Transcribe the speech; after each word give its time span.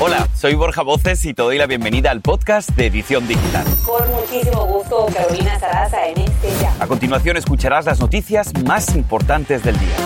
Hola, 0.00 0.28
soy 0.34 0.56
Borja 0.56 0.82
Voces 0.82 1.24
y 1.24 1.34
te 1.34 1.42
doy 1.42 1.56
la 1.56 1.66
bienvenida 1.66 2.10
al 2.10 2.20
podcast 2.20 2.70
de 2.70 2.86
Edición 2.86 3.28
Digital. 3.28 3.64
Con 3.86 4.10
muchísimo 4.12 4.66
gusto, 4.66 5.06
Carolina 5.14 5.58
Sarasa 5.60 6.08
en 6.08 6.18
este 6.18 6.48
ya. 6.60 6.74
A 6.80 6.88
continuación 6.88 7.36
escucharás 7.36 7.86
las 7.86 8.00
noticias 8.00 8.52
más 8.64 8.96
importantes 8.96 9.62
del 9.62 9.78
día. 9.78 9.96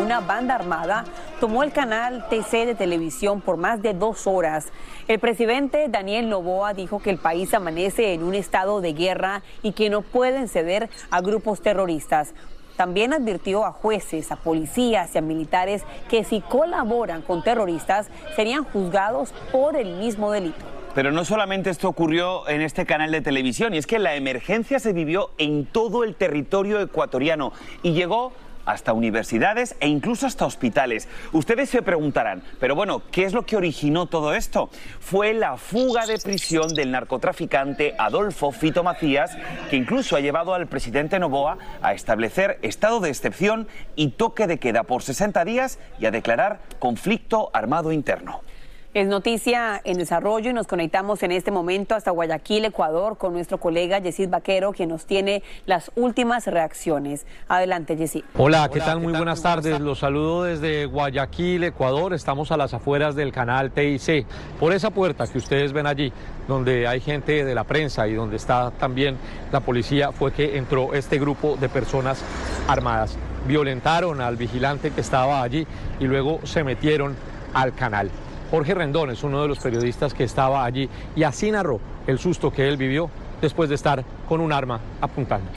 Una 0.00 0.20
banda 0.20 0.54
armada 0.54 1.04
tomó 1.40 1.64
el 1.64 1.72
canal 1.72 2.28
TC 2.30 2.64
de 2.64 2.74
televisión 2.76 3.40
por 3.40 3.56
más 3.56 3.82
de 3.82 3.94
dos 3.94 4.28
horas. 4.28 4.66
El 5.08 5.18
presidente 5.18 5.88
Daniel 5.88 6.28
Novoa 6.28 6.72
dijo 6.72 7.00
que 7.00 7.10
el 7.10 7.18
país 7.18 7.52
amanece 7.52 8.14
en 8.14 8.22
un 8.22 8.36
estado 8.36 8.80
de 8.80 8.92
guerra 8.92 9.42
y 9.64 9.72
que 9.72 9.90
no 9.90 10.02
pueden 10.02 10.48
ceder 10.48 10.88
a 11.10 11.20
grupos 11.20 11.62
terroristas. 11.62 12.32
También 12.78 13.12
advirtió 13.12 13.64
a 13.64 13.72
jueces, 13.72 14.30
a 14.30 14.36
policías 14.36 15.12
y 15.12 15.18
a 15.18 15.20
militares 15.20 15.82
que 16.08 16.22
si 16.22 16.40
colaboran 16.40 17.22
con 17.22 17.42
terroristas 17.42 18.08
serían 18.36 18.62
juzgados 18.62 19.34
por 19.50 19.74
el 19.74 19.96
mismo 19.96 20.30
delito. 20.30 20.64
Pero 20.94 21.10
no 21.10 21.24
solamente 21.24 21.70
esto 21.70 21.88
ocurrió 21.88 22.48
en 22.48 22.60
este 22.60 22.86
canal 22.86 23.10
de 23.10 23.20
televisión, 23.20 23.74
y 23.74 23.78
es 23.78 23.86
que 23.88 23.98
la 23.98 24.14
emergencia 24.14 24.78
se 24.78 24.92
vivió 24.92 25.30
en 25.38 25.66
todo 25.66 26.04
el 26.04 26.14
territorio 26.14 26.80
ecuatoriano 26.80 27.52
y 27.82 27.94
llegó 27.94 28.32
hasta 28.68 28.92
universidades 28.92 29.74
e 29.80 29.88
incluso 29.88 30.26
hasta 30.26 30.44
hospitales. 30.44 31.08
Ustedes 31.32 31.70
se 31.70 31.82
preguntarán, 31.82 32.42
pero 32.60 32.74
bueno, 32.74 33.02
¿qué 33.10 33.24
es 33.24 33.32
lo 33.32 33.46
que 33.46 33.56
originó 33.56 34.06
todo 34.06 34.34
esto? 34.34 34.68
Fue 35.00 35.32
la 35.32 35.56
fuga 35.56 36.06
de 36.06 36.18
prisión 36.18 36.68
del 36.74 36.90
narcotraficante 36.90 37.94
Adolfo 37.98 38.52
Fito 38.52 38.84
Macías, 38.84 39.36
que 39.70 39.76
incluso 39.76 40.16
ha 40.16 40.20
llevado 40.20 40.52
al 40.52 40.66
presidente 40.66 41.18
Novoa 41.18 41.56
a 41.80 41.94
establecer 41.94 42.58
estado 42.60 43.00
de 43.00 43.08
excepción 43.08 43.68
y 43.96 44.08
toque 44.08 44.46
de 44.46 44.58
queda 44.58 44.82
por 44.82 45.02
60 45.02 45.44
días 45.46 45.78
y 45.98 46.04
a 46.04 46.10
declarar 46.10 46.60
conflicto 46.78 47.50
armado 47.54 47.90
interno. 47.90 48.42
Es 48.98 49.06
noticia 49.06 49.80
en 49.84 49.96
desarrollo 49.96 50.50
y 50.50 50.52
nos 50.52 50.66
conectamos 50.66 51.22
en 51.22 51.30
este 51.30 51.52
momento 51.52 51.94
hasta 51.94 52.10
Guayaquil, 52.10 52.64
Ecuador, 52.64 53.16
con 53.16 53.32
nuestro 53.32 53.58
colega 53.58 54.00
Yesid 54.00 54.28
Vaquero, 54.28 54.72
quien 54.72 54.88
nos 54.88 55.06
tiene 55.06 55.44
las 55.66 55.92
últimas 55.94 56.48
reacciones. 56.48 57.24
Adelante, 57.46 57.96
Yesid. 57.96 58.24
Hola, 58.36 58.68
¿qué 58.72 58.80
tal? 58.80 58.98
Muy 58.98 59.12
buenas 59.12 59.40
tardes. 59.40 59.78
Los 59.78 60.00
saludo 60.00 60.42
desde 60.42 60.86
Guayaquil, 60.86 61.62
Ecuador. 61.62 62.12
Estamos 62.12 62.50
a 62.50 62.56
las 62.56 62.74
afueras 62.74 63.14
del 63.14 63.30
canal 63.30 63.70
TIC. 63.70 64.26
Por 64.58 64.72
esa 64.72 64.90
puerta 64.90 65.28
que 65.28 65.38
ustedes 65.38 65.72
ven 65.72 65.86
allí, 65.86 66.12
donde 66.48 66.88
hay 66.88 66.98
gente 66.98 67.44
de 67.44 67.54
la 67.54 67.62
prensa 67.62 68.08
y 68.08 68.14
donde 68.14 68.34
está 68.34 68.72
también 68.72 69.16
la 69.52 69.60
policía, 69.60 70.10
fue 70.10 70.32
que 70.32 70.58
entró 70.58 70.92
este 70.92 71.20
grupo 71.20 71.56
de 71.56 71.68
personas 71.68 72.20
armadas. 72.66 73.16
Violentaron 73.46 74.20
al 74.20 74.34
vigilante 74.34 74.90
que 74.90 75.02
estaba 75.02 75.40
allí 75.40 75.68
y 76.00 76.04
luego 76.06 76.40
se 76.42 76.64
metieron 76.64 77.14
al 77.54 77.76
canal. 77.76 78.10
Jorge 78.50 78.74
Rendón 78.74 79.10
es 79.10 79.22
uno 79.22 79.42
de 79.42 79.48
los 79.48 79.58
periodistas 79.58 80.14
que 80.14 80.24
estaba 80.24 80.64
allí 80.64 80.88
y 81.14 81.22
así 81.22 81.50
narró 81.50 81.80
el 82.06 82.18
susto 82.18 82.50
que 82.50 82.66
él 82.66 82.76
vivió 82.76 83.10
después 83.42 83.68
de 83.68 83.74
estar 83.74 84.04
con 84.28 84.40
un 84.40 84.52
arma 84.52 84.80
apuntando. 85.00 85.50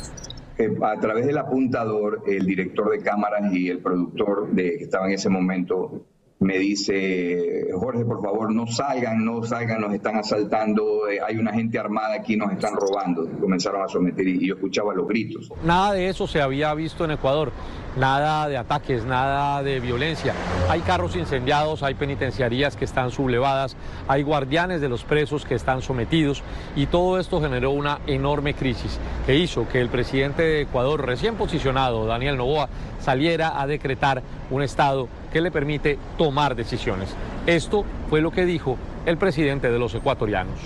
Eh, 0.57 0.69
a 0.81 0.99
través 0.99 1.25
del 1.25 1.37
apuntador, 1.37 2.23
el 2.27 2.45
director 2.45 2.91
de 2.91 2.99
cámaras 2.99 3.53
y 3.53 3.69
el 3.69 3.79
productor 3.79 4.51
de, 4.51 4.77
que 4.77 4.83
estaba 4.83 5.07
en 5.07 5.13
ese 5.13 5.29
momento 5.29 6.05
me 6.41 6.57
dice, 6.57 7.67
Jorge, 7.71 8.03
por 8.03 8.19
favor, 8.19 8.51
no 8.51 8.65
salgan, 8.65 9.23
no 9.23 9.43
salgan, 9.43 9.79
nos 9.79 9.93
están 9.93 10.15
asaltando, 10.15 11.07
eh, 11.07 11.19
hay 11.25 11.37
una 11.37 11.53
gente 11.53 11.77
armada 11.77 12.15
aquí, 12.15 12.35
nos 12.35 12.51
están 12.51 12.73
robando. 12.73 13.29
Comenzaron 13.39 13.83
a 13.83 13.87
someter 13.87 14.27
y 14.27 14.47
yo 14.47 14.55
escuchaba 14.55 14.95
los 14.95 15.07
gritos. 15.07 15.53
Nada 15.63 15.93
de 15.93 16.09
eso 16.09 16.25
se 16.25 16.41
había 16.41 16.73
visto 16.73 17.05
en 17.05 17.11
Ecuador, 17.11 17.51
nada 17.95 18.47
de 18.47 18.57
ataques, 18.57 19.05
nada 19.05 19.61
de 19.61 19.79
violencia. 19.79 20.33
Hay 20.67 20.79
carros 20.79 21.15
incendiados, 21.15 21.83
hay 21.83 21.93
penitenciarías 21.93 22.75
que 22.75 22.85
están 22.85 23.11
sublevadas, 23.11 23.77
hay 24.07 24.23
guardianes 24.23 24.81
de 24.81 24.89
los 24.89 25.03
presos 25.03 25.45
que 25.45 25.53
están 25.53 25.83
sometidos 25.83 26.41
y 26.75 26.87
todo 26.87 27.19
esto 27.19 27.39
generó 27.39 27.69
una 27.69 27.99
enorme 28.07 28.55
crisis 28.55 28.99
que 29.27 29.35
hizo 29.35 29.67
que 29.69 29.79
el 29.79 29.89
presidente 29.89 30.41
de 30.41 30.61
Ecuador, 30.61 31.05
recién 31.05 31.35
posicionado, 31.35 32.07
Daniel 32.07 32.37
Novoa, 32.37 32.67
saliera 32.99 33.61
a 33.61 33.67
decretar 33.67 34.23
un 34.51 34.61
estado 34.61 35.07
que 35.31 35.41
le 35.41 35.49
permite 35.49 35.97
tomar 36.17 36.55
decisiones. 36.55 37.15
Esto 37.47 37.83
fue 38.09 38.21
lo 38.21 38.31
que 38.31 38.45
dijo 38.45 38.77
el 39.05 39.17
presidente 39.17 39.71
de 39.71 39.79
los 39.79 39.95
ecuatorianos. 39.95 40.59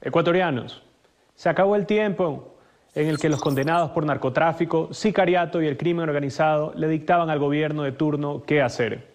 Ecuatorianos, 0.00 0.82
se 1.34 1.48
acabó 1.48 1.74
el 1.74 1.86
tiempo 1.86 2.54
en 2.94 3.08
el 3.08 3.18
que 3.18 3.28
los 3.28 3.40
condenados 3.40 3.90
por 3.90 4.04
narcotráfico, 4.04 4.92
sicariato 4.92 5.60
y 5.62 5.66
el 5.66 5.76
crimen 5.76 6.08
organizado 6.08 6.72
le 6.76 6.88
dictaban 6.88 7.30
al 7.30 7.38
gobierno 7.38 7.82
de 7.82 7.92
turno 7.92 8.42
qué 8.46 8.62
hacer. 8.62 9.08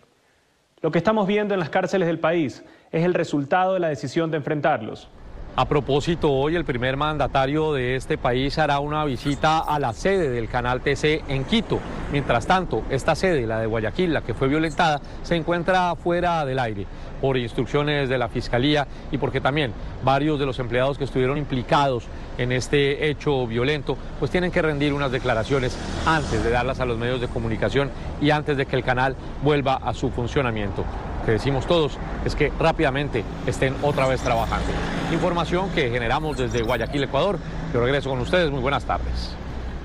Lo 0.81 0.91
que 0.91 0.97
estamos 0.97 1.27
viendo 1.27 1.53
en 1.53 1.59
las 1.59 1.69
cárceles 1.69 2.07
del 2.07 2.19
país 2.19 2.63
es 2.91 3.05
el 3.05 3.13
resultado 3.13 3.73
de 3.73 3.79
la 3.79 3.87
decisión 3.89 4.31
de 4.31 4.37
enfrentarlos. 4.37 5.09
A 5.55 5.65
propósito, 5.65 6.31
hoy 6.31 6.55
el 6.55 6.65
primer 6.65 6.97
mandatario 6.97 7.73
de 7.73 7.95
este 7.95 8.17
país 8.17 8.57
hará 8.57 8.79
una 8.79 9.05
visita 9.05 9.59
a 9.59 9.77
la 9.77 9.93
sede 9.93 10.31
del 10.31 10.49
canal 10.49 10.81
TC 10.81 11.25
en 11.27 11.43
Quito. 11.43 11.79
Mientras 12.11 12.47
tanto, 12.47 12.81
esta 12.89 13.13
sede, 13.13 13.45
la 13.45 13.59
de 13.59 13.67
Guayaquil, 13.67 14.11
la 14.11 14.23
que 14.23 14.33
fue 14.33 14.47
violentada, 14.47 14.99
se 15.21 15.35
encuentra 15.35 15.95
fuera 15.95 16.43
del 16.43 16.57
aire 16.57 16.87
por 17.21 17.37
instrucciones 17.37 18.09
de 18.09 18.17
la 18.17 18.29
Fiscalía 18.29 18.87
y 19.11 19.19
porque 19.19 19.41
también 19.41 19.73
varios 20.03 20.39
de 20.39 20.47
los 20.47 20.57
empleados 20.57 20.97
que 20.97 21.03
estuvieron 21.03 21.37
implicados 21.37 22.05
en 22.39 22.51
este 22.51 23.07
hecho 23.07 23.45
violento, 23.45 23.95
pues 24.17 24.31
tienen 24.31 24.49
que 24.49 24.63
rendir 24.63 24.91
unas 24.91 25.11
declaraciones 25.11 25.77
antes 26.07 26.43
de 26.43 26.49
darlas 26.49 26.79
a 26.79 26.85
los 26.85 26.97
medios 26.97 27.21
de 27.21 27.27
comunicación 27.27 27.91
y 28.19 28.31
antes 28.31 28.57
de 28.57 28.65
que 28.65 28.75
el 28.75 28.83
canal 28.83 29.15
vuelva 29.43 29.75
a 29.75 29.93
su 29.93 30.09
funcionamiento 30.09 30.83
que 31.25 31.31
decimos 31.31 31.65
todos 31.65 31.97
es 32.25 32.35
que 32.35 32.51
rápidamente 32.59 33.23
estén 33.47 33.75
otra 33.81 34.07
vez 34.07 34.21
trabajando. 34.21 34.67
Información 35.11 35.69
que 35.71 35.89
generamos 35.89 36.37
desde 36.37 36.61
Guayaquil, 36.61 37.03
Ecuador. 37.03 37.39
Yo 37.73 37.81
regreso 37.81 38.09
con 38.09 38.19
ustedes. 38.19 38.51
Muy 38.51 38.61
buenas 38.61 38.85
tardes. 38.85 39.35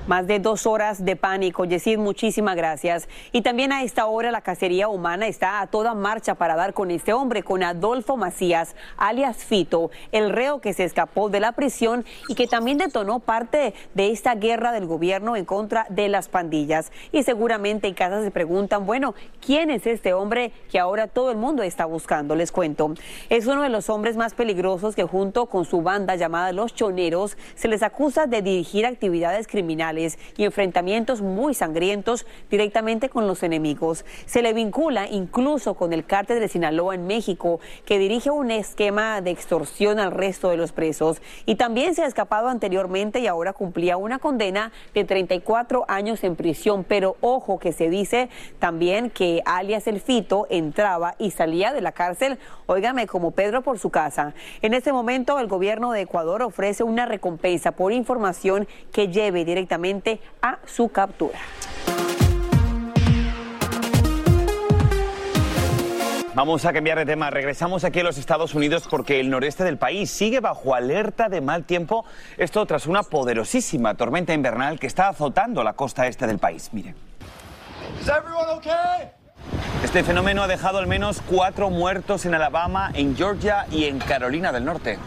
Más 0.09 0.25
de 0.25 0.39
dos 0.39 0.65
horas 0.65 1.05
de 1.05 1.15
pánico. 1.15 1.65
Yesid, 1.65 1.99
muchísimas 1.99 2.55
gracias. 2.55 3.07
Y 3.31 3.43
también 3.43 3.71
a 3.71 3.83
esta 3.83 4.07
hora 4.07 4.31
la 4.31 4.41
cacería 4.41 4.87
humana 4.87 5.27
está 5.27 5.61
a 5.61 5.67
toda 5.67 5.93
marcha 5.93 6.33
para 6.33 6.55
dar 6.55 6.73
con 6.73 6.89
este 6.89 7.13
hombre, 7.13 7.43
con 7.43 7.61
Adolfo 7.61 8.17
Macías, 8.17 8.75
alias 8.97 9.45
Fito, 9.45 9.91
el 10.11 10.31
reo 10.31 10.61
que 10.61 10.73
se 10.73 10.83
escapó 10.83 11.29
de 11.29 11.39
la 11.39 11.51
prisión 11.51 12.05
y 12.27 12.33
que 12.33 12.47
también 12.47 12.79
detonó 12.79 13.19
parte 13.19 13.75
de 13.93 14.09
esta 14.09 14.33
guerra 14.33 14.71
del 14.71 14.87
gobierno 14.87 15.35
en 15.35 15.45
contra 15.45 15.85
de 15.89 16.09
las 16.09 16.27
pandillas. 16.27 16.91
Y 17.11 17.21
seguramente 17.21 17.87
en 17.87 17.93
casa 17.93 18.23
se 18.23 18.31
preguntan, 18.31 18.87
bueno, 18.87 19.13
¿quién 19.45 19.69
es 19.69 19.85
este 19.85 20.13
hombre 20.13 20.53
que 20.71 20.79
ahora 20.79 21.05
todo 21.05 21.29
el 21.29 21.37
mundo 21.37 21.61
está 21.61 21.85
buscando? 21.85 22.33
Les 22.33 22.51
cuento. 22.51 22.95
Es 23.29 23.45
uno 23.45 23.61
de 23.61 23.69
los 23.69 23.91
hombres 23.91 24.17
más 24.17 24.33
peligrosos 24.33 24.95
que 24.95 25.03
junto 25.03 25.45
con 25.45 25.65
su 25.65 25.83
banda 25.83 26.15
llamada 26.15 26.51
Los 26.51 26.73
Choneros 26.73 27.37
se 27.53 27.67
les 27.67 27.83
acusa 27.83 28.25
de 28.25 28.41
dirigir 28.41 28.87
actividades 28.87 29.45
criminales 29.45 29.98
y 30.37 30.45
enfrentamientos 30.45 31.21
muy 31.21 31.53
sangrientos 31.53 32.25
directamente 32.49 33.09
con 33.09 33.27
los 33.27 33.43
enemigos. 33.43 34.05
Se 34.25 34.41
le 34.41 34.53
vincula 34.53 35.07
incluso 35.09 35.73
con 35.73 35.91
el 35.91 36.05
cártel 36.05 36.39
de 36.39 36.47
Sinaloa 36.47 36.95
en 36.95 37.05
México, 37.07 37.59
que 37.85 37.99
dirige 37.99 38.29
un 38.29 38.51
esquema 38.51 39.21
de 39.21 39.31
extorsión 39.31 39.99
al 39.99 40.11
resto 40.11 40.49
de 40.49 40.57
los 40.57 40.71
presos. 40.71 41.21
Y 41.45 41.55
también 41.55 41.95
se 41.95 42.03
ha 42.03 42.07
escapado 42.07 42.47
anteriormente 42.47 43.19
y 43.19 43.27
ahora 43.27 43.53
cumplía 43.53 43.97
una 43.97 44.19
condena 44.19 44.71
de 44.93 45.03
34 45.03 45.85
años 45.87 46.23
en 46.23 46.35
prisión. 46.35 46.85
Pero 46.87 47.17
ojo 47.21 47.59
que 47.59 47.73
se 47.73 47.89
dice 47.89 48.29
también 48.59 49.09
que 49.09 49.41
alias 49.45 49.87
El 49.87 49.99
Fito 49.99 50.47
entraba 50.49 51.15
y 51.17 51.31
salía 51.31 51.73
de 51.73 51.81
la 51.81 51.91
cárcel, 51.91 52.39
óigame, 52.67 53.07
como 53.07 53.31
Pedro 53.31 53.61
por 53.61 53.79
su 53.79 53.89
casa. 53.89 54.33
En 54.61 54.73
este 54.73 54.93
momento 54.93 55.39
el 55.39 55.47
gobierno 55.47 55.91
de 55.91 56.01
Ecuador 56.01 56.41
ofrece 56.43 56.83
una 56.83 57.05
recompensa 57.05 57.71
por 57.71 57.91
información 57.91 58.67
que 58.91 59.09
lleve 59.09 59.45
directamente 59.45 59.78
a 60.41 60.59
su 60.65 60.89
captura. 60.89 61.39
Vamos 66.35 66.63
a 66.63 66.71
cambiar 66.71 66.97
de 66.97 67.05
tema. 67.05 67.29
Regresamos 67.29 67.83
aquí 67.83 67.99
a 67.99 68.03
los 68.03 68.17
Estados 68.17 68.53
Unidos 68.53 68.87
porque 68.89 69.19
el 69.19 69.29
noreste 69.29 69.63
del 69.63 69.77
país 69.77 70.09
sigue 70.09 70.39
bajo 70.39 70.73
alerta 70.73 71.27
de 71.27 71.41
mal 71.41 71.65
tiempo. 71.65 72.05
Esto 72.37 72.65
tras 72.65 72.87
una 72.87 73.03
poderosísima 73.03 73.95
tormenta 73.95 74.33
invernal 74.33 74.79
que 74.79 74.87
está 74.87 75.09
azotando 75.09 75.63
la 75.63 75.73
costa 75.73 76.07
este 76.07 76.27
del 76.27 76.37
país. 76.37 76.69
Miren. 76.71 76.95
Este 79.83 80.03
fenómeno 80.03 80.43
ha 80.43 80.47
dejado 80.47 80.77
al 80.77 80.87
menos 80.87 81.21
cuatro 81.27 81.69
muertos 81.69 82.25
en 82.25 82.33
Alabama, 82.33 82.91
en 82.93 83.17
Georgia 83.17 83.65
y 83.71 83.85
en 83.85 83.99
Carolina 83.99 84.51
del 84.51 84.65
Norte. 84.65 84.97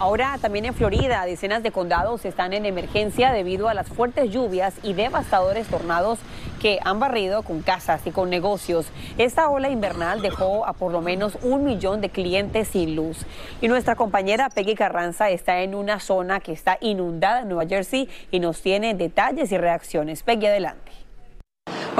Ahora 0.00 0.38
también 0.40 0.64
en 0.64 0.74
Florida, 0.74 1.24
decenas 1.26 1.64
de 1.64 1.72
condados 1.72 2.24
están 2.24 2.52
en 2.52 2.66
emergencia 2.66 3.32
debido 3.32 3.68
a 3.68 3.74
las 3.74 3.88
fuertes 3.88 4.30
lluvias 4.30 4.74
y 4.84 4.92
devastadores 4.92 5.66
tornados 5.66 6.20
que 6.62 6.78
han 6.84 7.00
barrido 7.00 7.42
con 7.42 7.62
casas 7.62 8.06
y 8.06 8.12
con 8.12 8.30
negocios. 8.30 8.86
Esta 9.18 9.48
ola 9.48 9.70
invernal 9.70 10.22
dejó 10.22 10.66
a 10.66 10.72
por 10.72 10.92
lo 10.92 11.00
menos 11.00 11.36
un 11.42 11.64
millón 11.64 12.00
de 12.00 12.10
clientes 12.10 12.68
sin 12.68 12.94
luz. 12.94 13.26
Y 13.60 13.66
nuestra 13.66 13.96
compañera 13.96 14.50
Peggy 14.50 14.76
Carranza 14.76 15.30
está 15.30 15.62
en 15.62 15.74
una 15.74 15.98
zona 15.98 16.38
que 16.38 16.52
está 16.52 16.78
inundada 16.80 17.40
en 17.40 17.48
Nueva 17.48 17.66
Jersey 17.68 18.08
y 18.30 18.38
nos 18.38 18.62
tiene 18.62 18.94
detalles 18.94 19.50
y 19.50 19.58
reacciones. 19.58 20.22
Peggy, 20.22 20.46
adelante. 20.46 21.07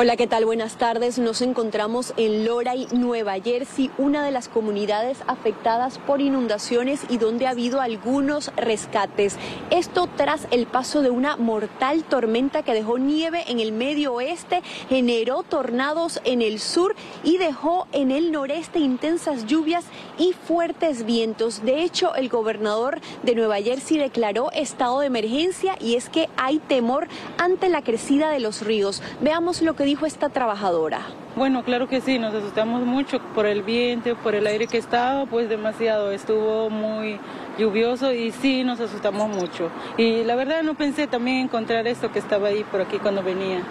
Hola, 0.00 0.16
¿qué 0.16 0.28
tal? 0.28 0.44
Buenas 0.44 0.76
tardes. 0.76 1.18
Nos 1.18 1.42
encontramos 1.42 2.14
en 2.16 2.46
Loray, 2.46 2.86
Nueva 2.92 3.34
Jersey, 3.40 3.90
una 3.98 4.24
de 4.24 4.30
las 4.30 4.48
comunidades 4.48 5.18
afectadas 5.26 5.98
por 5.98 6.20
inundaciones 6.20 7.00
y 7.08 7.18
donde 7.18 7.48
ha 7.48 7.50
habido 7.50 7.80
algunos 7.80 8.52
rescates. 8.54 9.36
Esto 9.70 10.08
tras 10.16 10.46
el 10.52 10.68
paso 10.68 11.02
de 11.02 11.10
una 11.10 11.36
mortal 11.36 12.04
tormenta 12.04 12.62
que 12.62 12.74
dejó 12.74 12.98
nieve 12.98 13.42
en 13.48 13.58
el 13.58 13.72
medio 13.72 14.12
oeste, 14.12 14.62
generó 14.88 15.42
tornados 15.42 16.20
en 16.22 16.42
el 16.42 16.60
sur 16.60 16.94
y 17.24 17.38
dejó 17.38 17.88
en 17.90 18.12
el 18.12 18.30
noreste 18.30 18.78
intensas 18.78 19.46
lluvias 19.46 19.84
y 20.16 20.32
fuertes 20.32 21.06
vientos. 21.06 21.64
De 21.64 21.82
hecho, 21.82 22.14
el 22.14 22.28
gobernador 22.28 23.00
de 23.24 23.34
Nueva 23.34 23.56
Jersey 23.56 23.98
declaró 23.98 24.52
estado 24.52 25.00
de 25.00 25.08
emergencia 25.08 25.74
y 25.80 25.96
es 25.96 26.08
que 26.08 26.28
hay 26.36 26.60
temor 26.60 27.08
ante 27.36 27.68
la 27.68 27.82
crecida 27.82 28.30
de 28.30 28.38
los 28.38 28.62
ríos. 28.62 29.02
Veamos 29.20 29.60
lo 29.60 29.74
que 29.74 29.87
dijo 29.88 30.04
esta 30.04 30.28
trabajadora. 30.28 31.00
Bueno, 31.34 31.64
claro 31.64 31.88
que 31.88 32.02
sí, 32.02 32.18
nos 32.18 32.34
asustamos 32.34 32.82
mucho 32.82 33.20
por 33.34 33.46
el 33.46 33.62
viento, 33.62 34.14
por 34.16 34.34
el 34.34 34.46
aire 34.46 34.66
que 34.66 34.76
estaba, 34.76 35.24
pues 35.24 35.48
demasiado, 35.48 36.12
estuvo 36.12 36.68
muy 36.68 37.18
lluvioso 37.58 38.12
y 38.12 38.30
sí 38.30 38.64
nos 38.64 38.80
asustamos 38.80 39.28
mucho. 39.30 39.70
Y 39.96 40.24
la 40.24 40.34
verdad 40.34 40.62
no 40.62 40.74
pensé 40.74 41.06
también 41.06 41.38
encontrar 41.38 41.86
esto 41.86 42.12
que 42.12 42.18
estaba 42.18 42.48
ahí 42.48 42.64
por 42.64 42.82
aquí 42.82 42.98
cuando 42.98 43.22
venía. 43.22 43.62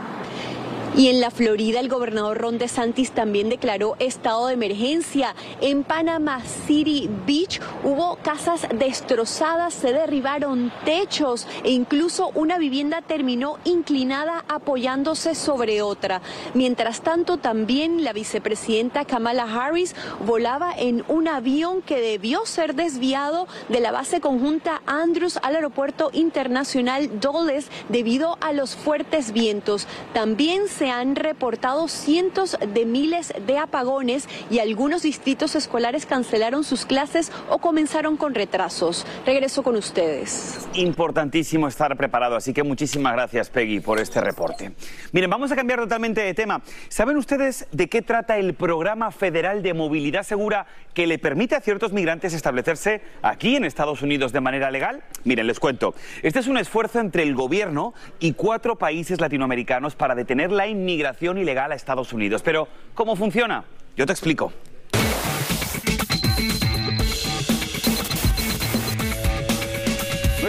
Y 0.98 1.10
en 1.10 1.22
la 1.22 1.30
Florida, 1.30 1.80
el 1.80 1.90
gobernador 1.90 2.40
Ron 2.40 2.58
DeSantis 2.58 3.12
también 3.12 3.50
declaró 3.50 3.96
estado 4.00 4.48
de 4.48 4.56
emergencia. 4.56 5.36
En 5.62 5.84
Panama 5.84 6.42
City 6.66 7.08
Beach 7.28 7.62
hubo 7.84 8.16
casas 8.24 8.66
destrozadas, 8.74 9.76
se 9.76 9.94
derribaron 9.94 10.72
techos 10.86 11.46
e 11.64 11.70
incluso 11.70 12.32
una 12.34 12.58
vivienda 12.58 13.04
terminó 13.04 13.60
inclinada 13.64 14.44
apoyándose 14.48 15.36
sobre 15.36 15.84
otra. 15.84 16.24
Mientras 16.56 17.02
tanto, 17.02 17.38
también 17.38 18.04
la 18.04 18.12
vicepresidenta 18.12 19.06
Kamala 19.06 19.44
Harris 19.44 19.94
volaba 20.26 20.74
en 20.76 21.04
un 21.10 21.28
avión 21.28 21.84
que 21.84 22.02
debió 22.02 22.44
ser 22.48 22.74
desviado 22.74 23.48
de 23.70 23.82
la 23.82 23.92
base 23.92 24.20
conjunta 24.20 24.82
Andrews 24.88 25.38
al 25.44 25.58
aeropuerto 25.58 26.10
internacional 26.14 27.20
Dulles 27.20 27.70
debido 27.88 28.40
a 28.42 28.52
los 28.52 28.76
fuertes 28.76 29.32
vientos. 29.32 29.86
También 30.12 30.68
se 30.68 30.87
han 30.92 31.16
reportado 31.16 31.88
cientos 31.88 32.58
de 32.74 32.86
miles 32.86 33.34
de 33.46 33.58
apagones 33.58 34.28
y 34.50 34.60
algunos 34.60 35.04
distritos 35.04 35.56
escolares 35.56 36.06
cancelaron 36.06 36.64
sus 36.64 36.86
clases 36.86 37.32
o 37.50 37.60
comenzaron 37.60 38.18
con 38.18 38.36
retrasos. 38.36 39.06
Regreso 39.26 39.64
con 39.64 39.76
ustedes. 39.76 40.68
Importantísimo 40.74 41.68
estar 41.68 41.96
preparado, 41.98 42.36
así 42.36 42.54
que 42.54 42.64
muchísimas 42.64 43.14
gracias 43.14 43.50
Peggy 43.50 43.80
por 43.80 44.00
este 44.00 44.22
reporte. 44.22 44.72
Miren, 45.12 45.30
vamos 45.30 45.52
a 45.52 45.56
cambiar 45.56 45.80
totalmente 45.80 46.22
de 46.22 46.34
tema. 46.34 46.62
¿Saben 46.90 47.18
ustedes 47.18 47.68
de 47.72 47.88
qué 47.90 48.02
trata 48.02 48.38
el 48.38 48.54
programa 48.54 49.12
federal 49.12 49.64
de 49.64 49.74
movilidad 49.74 50.24
segura 50.24 50.68
que 50.94 51.08
le 51.08 51.20
permite 51.20 51.56
a 51.56 51.62
ciertos 51.62 51.94
migrantes 51.94 52.34
establecerse 52.34 53.02
aquí 53.22 53.56
en 53.56 53.66
Estados 53.66 54.02
Unidos 54.02 54.32
de 54.32 54.42
manera 54.42 54.72
legal? 54.72 55.04
Miren, 55.24 55.48
les 55.48 55.60
cuento. 55.60 55.96
Este 56.24 56.40
es 56.40 56.48
un 56.48 56.58
esfuerzo 56.58 57.00
entre 57.00 57.24
el 57.24 57.36
gobierno 57.36 57.94
y 58.20 58.34
cuatro 58.34 58.78
países 58.78 59.20
latinoamericanos 59.22 59.96
para 59.96 60.16
detener 60.16 60.52
la 60.52 60.67
inmigración 60.68 61.38
ilegal 61.38 61.72
a 61.72 61.76
Estados 61.76 62.14
Unidos. 62.14 62.42
Pero, 62.44 62.68
¿cómo 62.94 63.16
funciona? 63.16 63.64
Yo 63.96 64.06
te 64.06 64.14
explico. 64.14 64.52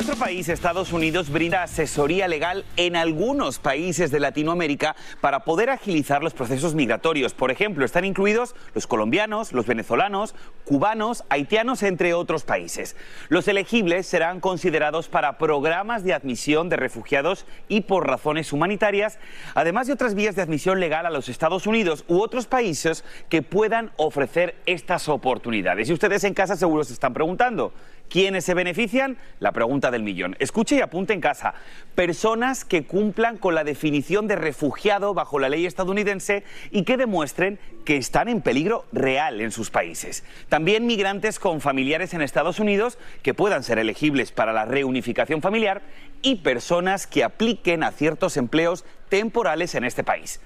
Nuestro 0.09 0.25
país, 0.25 0.49
Estados 0.49 0.95
Unidos, 0.95 1.29
brinda 1.29 1.63
asesoría 1.63 2.29
legal 2.29 2.65
en 2.79 2.97
algunos 2.97 3.59
países 3.59 4.11
de 4.11 4.21
Latinoamérica 4.21 4.97
para 5.21 5.41
poder 5.41 5.69
agilizar 5.69 6.23
los 6.23 6.33
procesos 6.33 6.75
migratorios. 6.75 7.35
Por 7.35 7.51
ejemplo, 7.51 7.85
están 7.85 8.07
incluidos 8.07 8.55
los 8.75 8.87
colombianos, 8.87 9.53
los 9.53 9.67
venezolanos, 9.67 10.35
cubanos, 10.65 11.25
haitianos, 11.29 11.83
entre 11.83 12.15
otros 12.15 12.45
países. 12.45 12.97
Los 13.29 13.49
elegibles 13.49 14.07
serán 14.07 14.41
considerados 14.41 15.11
para 15.11 15.37
programas 15.37 16.05
de 16.05 16.15
admisión 16.15 16.71
de 16.71 16.77
refugiados 16.77 17.45
y 17.69 17.83
por 17.83 18.07
razones 18.07 18.55
humanitarias, 18.55 19.19
además 19.55 19.89
de 19.89 19.93
otras 19.93 20.15
vías 20.15 20.35
de 20.35 20.41
admisión 20.41 20.81
legal 20.81 21.05
a 21.05 21.11
los 21.11 21.29
Estados 21.29 21.67
Unidos 21.67 22.07
u 22.09 22.21
otros 22.21 22.47
países 22.47 23.05
que 23.29 23.43
puedan 23.43 23.91
ofrecer 23.99 24.57
estas 24.65 25.07
oportunidades. 25.11 25.91
Y 25.91 25.93
ustedes 25.93 26.25
en 26.25 26.33
casa 26.33 26.57
seguro 26.57 26.83
se 26.85 26.95
están 26.95 27.13
preguntando, 27.13 27.75
¿Quiénes 28.09 28.45
se 28.45 28.55
benefician? 28.55 29.19
La 29.39 29.53
pregunta 29.53 29.91
del 29.91 30.03
millón. 30.03 30.35
Escuche 30.39 30.77
y 30.77 30.81
apunte 30.81 31.13
en 31.13 31.21
casa. 31.21 31.55
Personas 31.95 32.65
que 32.65 32.85
cumplan 32.85 33.37
con 33.37 33.55
la 33.55 33.65
definición 33.65 34.27
de 34.27 34.37
refugiado 34.37 35.13
bajo 35.13 35.39
la 35.39 35.51
ley 35.51 35.67
estadounidense 35.67 36.43
y 36.71 36.85
que 36.85 36.97
demuestren 36.97 37.59
que 37.85 37.97
están 37.97 38.29
en 38.29 38.41
peligro 38.41 38.87
real 38.93 39.41
en 39.43 39.51
sus 39.51 39.71
países. 39.71 40.25
También 40.49 40.87
migrantes 40.87 41.39
con 41.39 41.61
familiares 41.61 42.15
en 42.15 42.23
Estados 42.23 42.61
Unidos 42.61 42.99
que 43.23 43.35
puedan 43.35 43.63
ser 43.63 43.79
elegibles 43.79 44.33
para 44.33 44.55
la 44.55 44.65
reunificación 44.65 45.43
familiar 45.43 45.83
y 46.23 46.37
personas 46.37 47.07
que 47.07 47.25
apliquen 47.25 47.83
a 47.83 47.93
ciertos 47.93 48.37
empleos 48.39 48.85
temporales 49.11 49.75
en 49.75 49.85
este 49.85 50.03
país. 50.03 50.41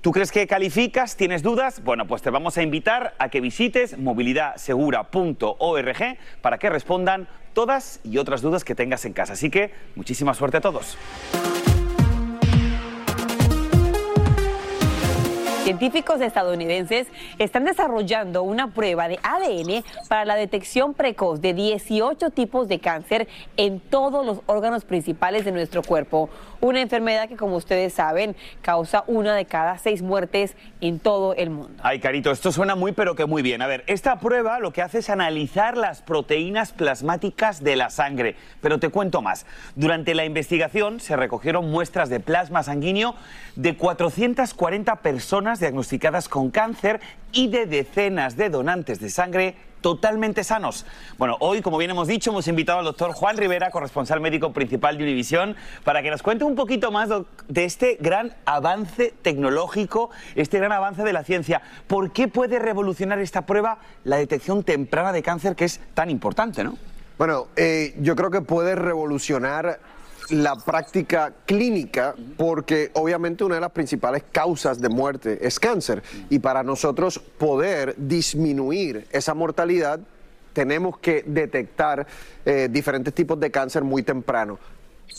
¿Tú 0.00 0.12
crees 0.12 0.30
que 0.30 0.46
calificas? 0.46 1.16
¿Tienes 1.16 1.42
dudas? 1.42 1.82
Bueno, 1.82 2.06
pues 2.06 2.22
te 2.22 2.30
vamos 2.30 2.56
a 2.56 2.62
invitar 2.62 3.16
a 3.18 3.30
que 3.30 3.40
visites 3.40 3.98
movilidadsegura.org 3.98 6.18
para 6.40 6.58
que 6.58 6.70
respondan 6.70 7.26
todas 7.52 7.98
y 8.04 8.18
otras 8.18 8.40
dudas 8.40 8.62
que 8.62 8.76
tengas 8.76 9.04
en 9.06 9.12
casa. 9.12 9.32
Así 9.32 9.50
que 9.50 9.72
muchísima 9.96 10.34
suerte 10.34 10.58
a 10.58 10.60
todos. 10.60 10.96
Científicos 15.68 16.22
estadounidenses 16.22 17.08
están 17.38 17.66
desarrollando 17.66 18.42
una 18.42 18.72
prueba 18.72 19.06
de 19.06 19.18
ADN 19.22 19.84
para 20.08 20.24
la 20.24 20.34
detección 20.34 20.94
precoz 20.94 21.42
de 21.42 21.52
18 21.52 22.30
tipos 22.30 22.68
de 22.68 22.78
cáncer 22.78 23.28
en 23.58 23.78
todos 23.78 24.24
los 24.24 24.40
órganos 24.46 24.86
principales 24.86 25.44
de 25.44 25.52
nuestro 25.52 25.82
cuerpo. 25.82 26.30
Una 26.60 26.80
enfermedad 26.80 27.28
que, 27.28 27.36
como 27.36 27.56
ustedes 27.56 27.92
saben, 27.92 28.34
causa 28.62 29.04
una 29.06 29.34
de 29.36 29.44
cada 29.44 29.78
seis 29.78 30.02
muertes 30.02 30.56
en 30.80 30.98
todo 30.98 31.34
el 31.34 31.50
mundo. 31.50 31.70
Ay, 31.82 32.00
Carito, 32.00 32.30
esto 32.30 32.50
suena 32.50 32.74
muy 32.74 32.92
pero 32.92 33.14
que 33.14 33.26
muy 33.26 33.42
bien. 33.42 33.62
A 33.62 33.66
ver, 33.66 33.84
esta 33.86 34.18
prueba 34.18 34.58
lo 34.58 34.72
que 34.72 34.82
hace 34.82 34.98
es 34.98 35.10
analizar 35.10 35.76
las 35.76 36.02
proteínas 36.02 36.72
plasmáticas 36.72 37.62
de 37.62 37.76
la 37.76 37.90
sangre. 37.90 38.34
Pero 38.60 38.78
te 38.78 38.88
cuento 38.88 39.22
más. 39.22 39.46
Durante 39.76 40.14
la 40.14 40.24
investigación 40.24 41.00
se 41.00 41.16
recogieron 41.16 41.70
muestras 41.70 42.08
de 42.08 42.20
plasma 42.20 42.62
sanguíneo 42.62 43.14
de 43.56 43.76
440 43.76 44.96
personas 44.96 45.60
diagnosticadas 45.60 46.28
con 46.28 46.50
cáncer 46.50 47.00
y 47.32 47.48
de 47.48 47.66
decenas 47.66 48.36
de 48.36 48.50
donantes 48.50 49.00
de 49.00 49.10
sangre 49.10 49.56
totalmente 49.80 50.44
sanos. 50.44 50.86
Bueno, 51.18 51.36
hoy, 51.40 51.62
como 51.62 51.78
bien 51.78 51.90
hemos 51.90 52.08
dicho, 52.08 52.30
hemos 52.30 52.48
invitado 52.48 52.80
al 52.80 52.84
doctor 52.84 53.12
Juan 53.12 53.36
Rivera, 53.36 53.70
corresponsal 53.70 54.20
médico 54.20 54.52
principal 54.52 54.98
de 54.98 55.04
Univisión, 55.04 55.56
para 55.84 56.02
que 56.02 56.10
nos 56.10 56.22
cuente 56.22 56.44
un 56.44 56.54
poquito 56.54 56.90
más 56.90 57.08
de 57.48 57.64
este 57.64 57.96
gran 58.00 58.34
avance 58.44 59.14
tecnológico, 59.22 60.10
este 60.34 60.58
gran 60.58 60.72
avance 60.72 61.02
de 61.04 61.12
la 61.12 61.24
ciencia. 61.24 61.62
¿Por 61.86 62.12
qué 62.12 62.28
puede 62.28 62.58
revolucionar 62.58 63.18
esta 63.20 63.46
prueba 63.46 63.78
la 64.04 64.16
detección 64.16 64.64
temprana 64.64 65.12
de 65.12 65.22
cáncer, 65.22 65.54
que 65.54 65.64
es 65.64 65.80
tan 65.94 66.10
importante, 66.10 66.64
no? 66.64 66.76
Bueno, 67.16 67.48
eh, 67.56 67.94
yo 68.00 68.14
creo 68.14 68.30
que 68.30 68.42
puede 68.42 68.76
revolucionar 68.76 69.80
la 70.30 70.56
práctica 70.56 71.32
clínica 71.46 72.14
porque 72.36 72.90
obviamente 72.94 73.44
una 73.44 73.56
de 73.56 73.60
las 73.60 73.70
principales 73.70 74.24
causas 74.30 74.80
de 74.80 74.88
muerte 74.88 75.38
es 75.46 75.58
cáncer 75.58 76.02
y 76.28 76.38
para 76.38 76.62
nosotros 76.62 77.18
poder 77.18 77.94
disminuir 77.96 79.06
esa 79.10 79.34
mortalidad 79.34 80.00
tenemos 80.52 80.98
que 80.98 81.22
detectar 81.26 82.06
eh, 82.44 82.68
diferentes 82.70 83.14
tipos 83.14 83.38
de 83.38 83.50
cáncer 83.50 83.84
muy 83.84 84.02
temprano. 84.02 84.58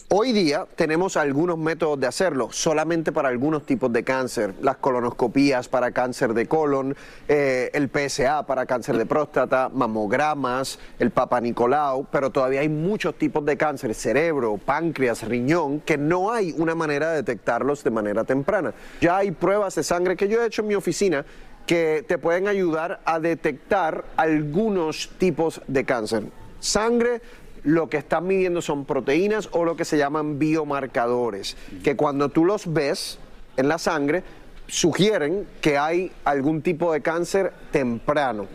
Hoy 0.10 0.34
día 0.34 0.66
tenemos 0.76 1.18
algunos 1.18 1.58
métodos 1.58 2.00
de 2.00 2.08
hacerlo, 2.08 2.50
solamente 2.52 3.12
para 3.12 3.30
algunos 3.30 3.66
tipos 3.66 3.92
de 3.92 4.04
cáncer, 4.04 4.54
las 4.62 4.78
colonoscopías 4.78 5.68
para 5.68 5.92
cáncer 5.92 6.34
de 6.34 6.48
colon, 6.48 6.96
eh, 7.28 7.72
el 7.74 7.90
PSA 7.90 8.46
para 8.46 8.66
cáncer 8.66 8.98
de 8.98 9.06
próstata, 9.06 9.70
mamogramas, 9.70 10.80
el 11.00 11.12
Papa 11.12 11.42
Nicolau, 11.42 12.08
pero 12.12 12.30
todavía 12.30 12.62
hay 12.62 12.70
muchos 12.70 13.16
tipos 13.18 13.44
de 13.46 13.58
cáncer, 13.58 13.96
cerebro, 13.96 14.58
páncreas, 14.58 15.28
riñón, 15.28 15.80
que 15.82 15.98
no 15.98 16.32
hay 16.32 16.54
una 16.58 16.76
manera 16.76 17.10
de 17.12 17.18
detectarlos 17.18 17.84
de 17.84 17.92
manera 17.92 18.24
temprana. 18.24 18.74
Ya 19.02 19.18
hay 19.18 19.32
pruebas 19.32 19.76
de 19.76 19.84
sangre 19.84 20.16
que 20.16 20.28
yo 20.28 20.42
he 20.42 20.48
hecho 20.48 20.62
en 20.62 20.68
mi 20.68 20.76
oficina 20.76 21.26
que 21.66 22.04
te 22.08 22.18
pueden 22.18 22.48
ayudar 22.48 23.00
a 23.06 23.20
detectar 23.20 24.06
algunos 24.18 25.12
tipos 25.18 25.62
de 25.68 25.86
cáncer. 25.86 26.24
Sangre 26.60 27.22
lo 27.64 27.90
que 27.90 27.98
están 27.98 28.28
midiendo 28.28 28.62
son 28.62 28.86
proteínas 28.86 29.50
o 29.52 29.66
lo 29.66 29.76
que 29.76 29.86
se 29.86 29.98
llaman 29.98 30.40
biomarcadores, 30.40 31.58
que 31.84 31.96
cuando 31.96 32.30
tú 32.30 32.46
los 32.46 32.72
ves 32.72 33.20
en 33.58 33.68
la 33.68 33.78
sangre, 33.78 34.24
sugieren 34.68 35.48
que 35.62 35.78
hay 35.78 36.12
algún 36.24 36.62
tipo 36.62 36.94
de 36.94 37.02
cáncer 37.02 37.54
temprano. 37.72 38.48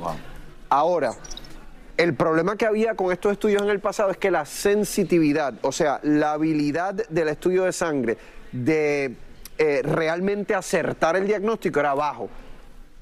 Ahora, 0.69 1.13
el 1.97 2.15
problema 2.15 2.57
que 2.57 2.67
había 2.67 2.95
con 2.95 3.13
estos 3.13 3.33
estudios 3.33 3.63
en 3.63 3.69
el 3.69 3.81
pasado 3.81 4.11
es 4.11 4.17
que 4.17 4.31
la 4.31 4.47
sensitividad, 4.47 5.55
o 5.63 5.73
sea, 5.73 6.01
la 6.03 6.33
habilidad 6.33 6.95
del 7.09 7.29
estudio 7.29 7.65
de 7.65 7.73
sangre 7.73 8.19
de 8.51 9.17
eh, 9.59 9.83
realmente 9.85 10.55
acertar 10.55 11.17
el 11.17 11.27
diagnóstico 11.27 11.81
era 11.81 11.95
bajo. 11.95 12.29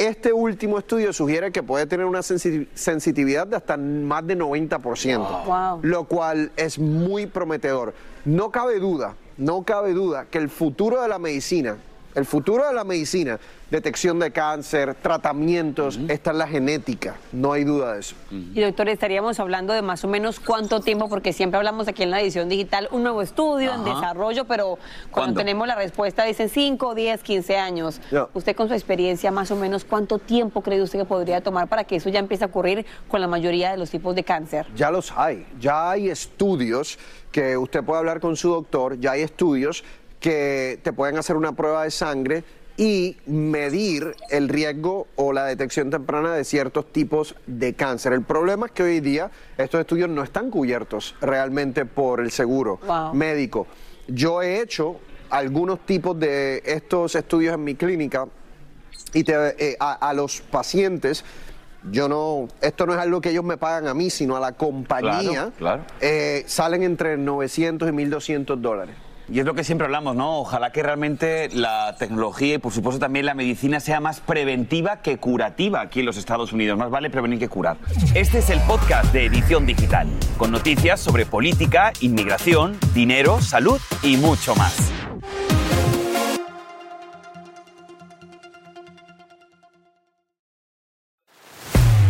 Este 0.02 0.32
último 0.32 0.78
estudio 0.78 1.12
sugiere 1.12 1.52
que 1.52 1.62
puede 1.62 1.86
tener 1.86 2.06
una 2.06 2.22
sensi- 2.22 2.66
sensitividad 2.74 3.46
de 3.46 3.54
hasta 3.54 3.76
más 3.76 4.26
de 4.26 4.34
90%, 4.34 5.44
Wow. 5.46 5.78
lo 5.82 6.04
cual 6.08 6.50
es 6.56 6.76
muy 6.80 7.26
prometedor. 7.26 7.94
No 8.24 8.50
cabe 8.50 8.80
duda, 8.80 9.14
no 9.38 9.62
cabe 9.62 9.92
duda 9.92 10.26
que 10.28 10.38
el 10.38 10.48
futuro 10.48 11.00
de 11.02 11.08
la 11.08 11.20
medicina, 11.20 11.76
el 12.14 12.24
futuro 12.24 12.66
de 12.66 12.74
la 12.74 12.84
medicina, 12.84 13.38
detección 13.70 14.18
de 14.18 14.30
cáncer, 14.30 14.94
tratamientos, 14.94 15.98
está 16.08 16.32
en 16.32 16.38
la 16.38 16.46
genética, 16.46 17.16
no 17.32 17.52
hay 17.52 17.64
duda 17.64 17.94
de 17.94 18.00
eso. 18.00 18.14
Y 18.30 18.60
doctor, 18.60 18.88
estaríamos 18.88 19.40
hablando 19.40 19.72
de 19.72 19.80
más 19.80 20.04
o 20.04 20.08
menos 20.08 20.40
cuánto 20.40 20.80
tiempo, 20.80 21.08
porque 21.08 21.32
siempre 21.32 21.56
hablamos 21.56 21.88
aquí 21.88 22.02
en 22.02 22.10
la 22.10 22.20
edición 22.20 22.48
digital, 22.48 22.88
un 22.90 23.02
nuevo 23.02 23.22
estudio 23.22 23.72
en 23.72 23.84
desarrollo, 23.84 24.44
pero 24.44 24.78
cuando 25.10 25.32
¿Cuándo? 25.32 25.40
tenemos 25.40 25.66
la 25.66 25.74
respuesta 25.74 26.24
dicen 26.24 26.48
5, 26.48 26.94
10, 26.94 27.22
15 27.22 27.56
años. 27.56 28.00
Usted 28.34 28.54
con 28.54 28.68
su 28.68 28.74
experiencia, 28.74 29.30
más 29.30 29.50
o 29.50 29.56
menos, 29.56 29.84
¿cuánto 29.84 30.18
tiempo 30.18 30.60
cree 30.62 30.82
usted 30.82 30.98
que 30.98 31.04
podría 31.04 31.40
tomar 31.40 31.68
para 31.68 31.84
que 31.84 31.96
eso 31.96 32.10
ya 32.10 32.18
empiece 32.18 32.44
a 32.44 32.48
ocurrir 32.48 32.84
con 33.08 33.20
la 33.20 33.26
mayoría 33.26 33.70
de 33.70 33.78
los 33.78 33.90
tipos 33.90 34.14
de 34.14 34.24
cáncer? 34.24 34.66
Ya 34.74 34.90
los 34.90 35.12
hay, 35.12 35.46
ya 35.58 35.90
hay 35.90 36.10
estudios 36.10 36.98
que 37.30 37.56
usted 37.56 37.82
puede 37.82 37.98
hablar 37.98 38.20
con 38.20 38.36
su 38.36 38.50
doctor, 38.50 39.00
ya 39.00 39.12
hay 39.12 39.22
estudios 39.22 39.82
que 40.22 40.78
te 40.82 40.92
pueden 40.94 41.18
hacer 41.18 41.36
una 41.36 41.52
prueba 41.52 41.84
de 41.84 41.90
sangre 41.90 42.44
y 42.76 43.18
medir 43.26 44.14
el 44.30 44.48
riesgo 44.48 45.06
o 45.16 45.32
la 45.34 45.44
detección 45.44 45.90
temprana 45.90 46.32
de 46.32 46.44
ciertos 46.44 46.90
tipos 46.90 47.34
de 47.46 47.74
cáncer. 47.74 48.14
El 48.14 48.22
problema 48.22 48.66
es 48.66 48.72
que 48.72 48.82
hoy 48.82 49.00
día 49.00 49.30
estos 49.58 49.80
estudios 49.80 50.08
no 50.08 50.22
están 50.22 50.50
cubiertos 50.50 51.14
realmente 51.20 51.84
por 51.84 52.20
el 52.20 52.30
seguro 52.30 52.78
Wow. 52.86 53.12
médico. 53.14 53.66
Yo 54.08 54.40
he 54.42 54.60
hecho 54.60 54.98
algunos 55.28 55.80
tipos 55.84 56.18
de 56.18 56.62
estos 56.64 57.14
estudios 57.14 57.54
en 57.54 57.64
mi 57.64 57.74
clínica 57.74 58.26
y 59.12 59.24
te- 59.24 59.72
eh, 59.72 59.76
a, 59.78 60.08
a 60.08 60.14
los 60.14 60.40
pacientes, 60.40 61.24
yo 61.90 62.08
no, 62.08 62.48
esto 62.62 62.86
no 62.86 62.94
es 62.94 63.00
algo 63.00 63.20
que 63.20 63.30
ellos 63.30 63.44
me 63.44 63.56
pagan 63.58 63.86
a 63.88 63.92
mí, 63.94 64.08
sino 64.08 64.36
a 64.36 64.40
la 64.40 64.52
compañía, 64.52 65.30
Claro, 65.30 65.52
claro. 65.58 65.82
eh, 66.00 66.44
salen 66.46 66.84
entre 66.84 67.16
900 67.18 67.88
y 67.88 67.92
1.200 67.92 68.56
dólares. 68.60 68.94
Y 69.28 69.38
es 69.38 69.46
lo 69.46 69.54
que 69.54 69.64
siempre 69.64 69.86
hablamos, 69.86 70.16
¿no? 70.16 70.38
Ojalá 70.38 70.72
que 70.72 70.82
realmente 70.82 71.48
la 71.52 71.96
tecnología 71.98 72.54
y 72.54 72.58
por 72.58 72.72
supuesto 72.72 72.98
también 72.98 73.26
la 73.26 73.34
medicina 73.34 73.80
sea 73.80 74.00
más 74.00 74.20
preventiva 74.20 75.00
que 75.00 75.18
curativa 75.18 75.80
aquí 75.80 76.00
en 76.00 76.06
los 76.06 76.16
Estados 76.16 76.52
Unidos. 76.52 76.78
Más 76.78 76.90
vale 76.90 77.08
prevenir 77.08 77.38
que 77.38 77.48
curar. 77.48 77.78
Este 78.14 78.38
es 78.38 78.50
el 78.50 78.60
podcast 78.60 79.12
de 79.12 79.26
Edición 79.26 79.64
Digital, 79.64 80.08
con 80.36 80.50
noticias 80.50 81.00
sobre 81.00 81.24
política, 81.24 81.92
inmigración, 82.00 82.78
dinero, 82.94 83.40
salud 83.40 83.80
y 84.02 84.16
mucho 84.16 84.54
más. 84.56 84.92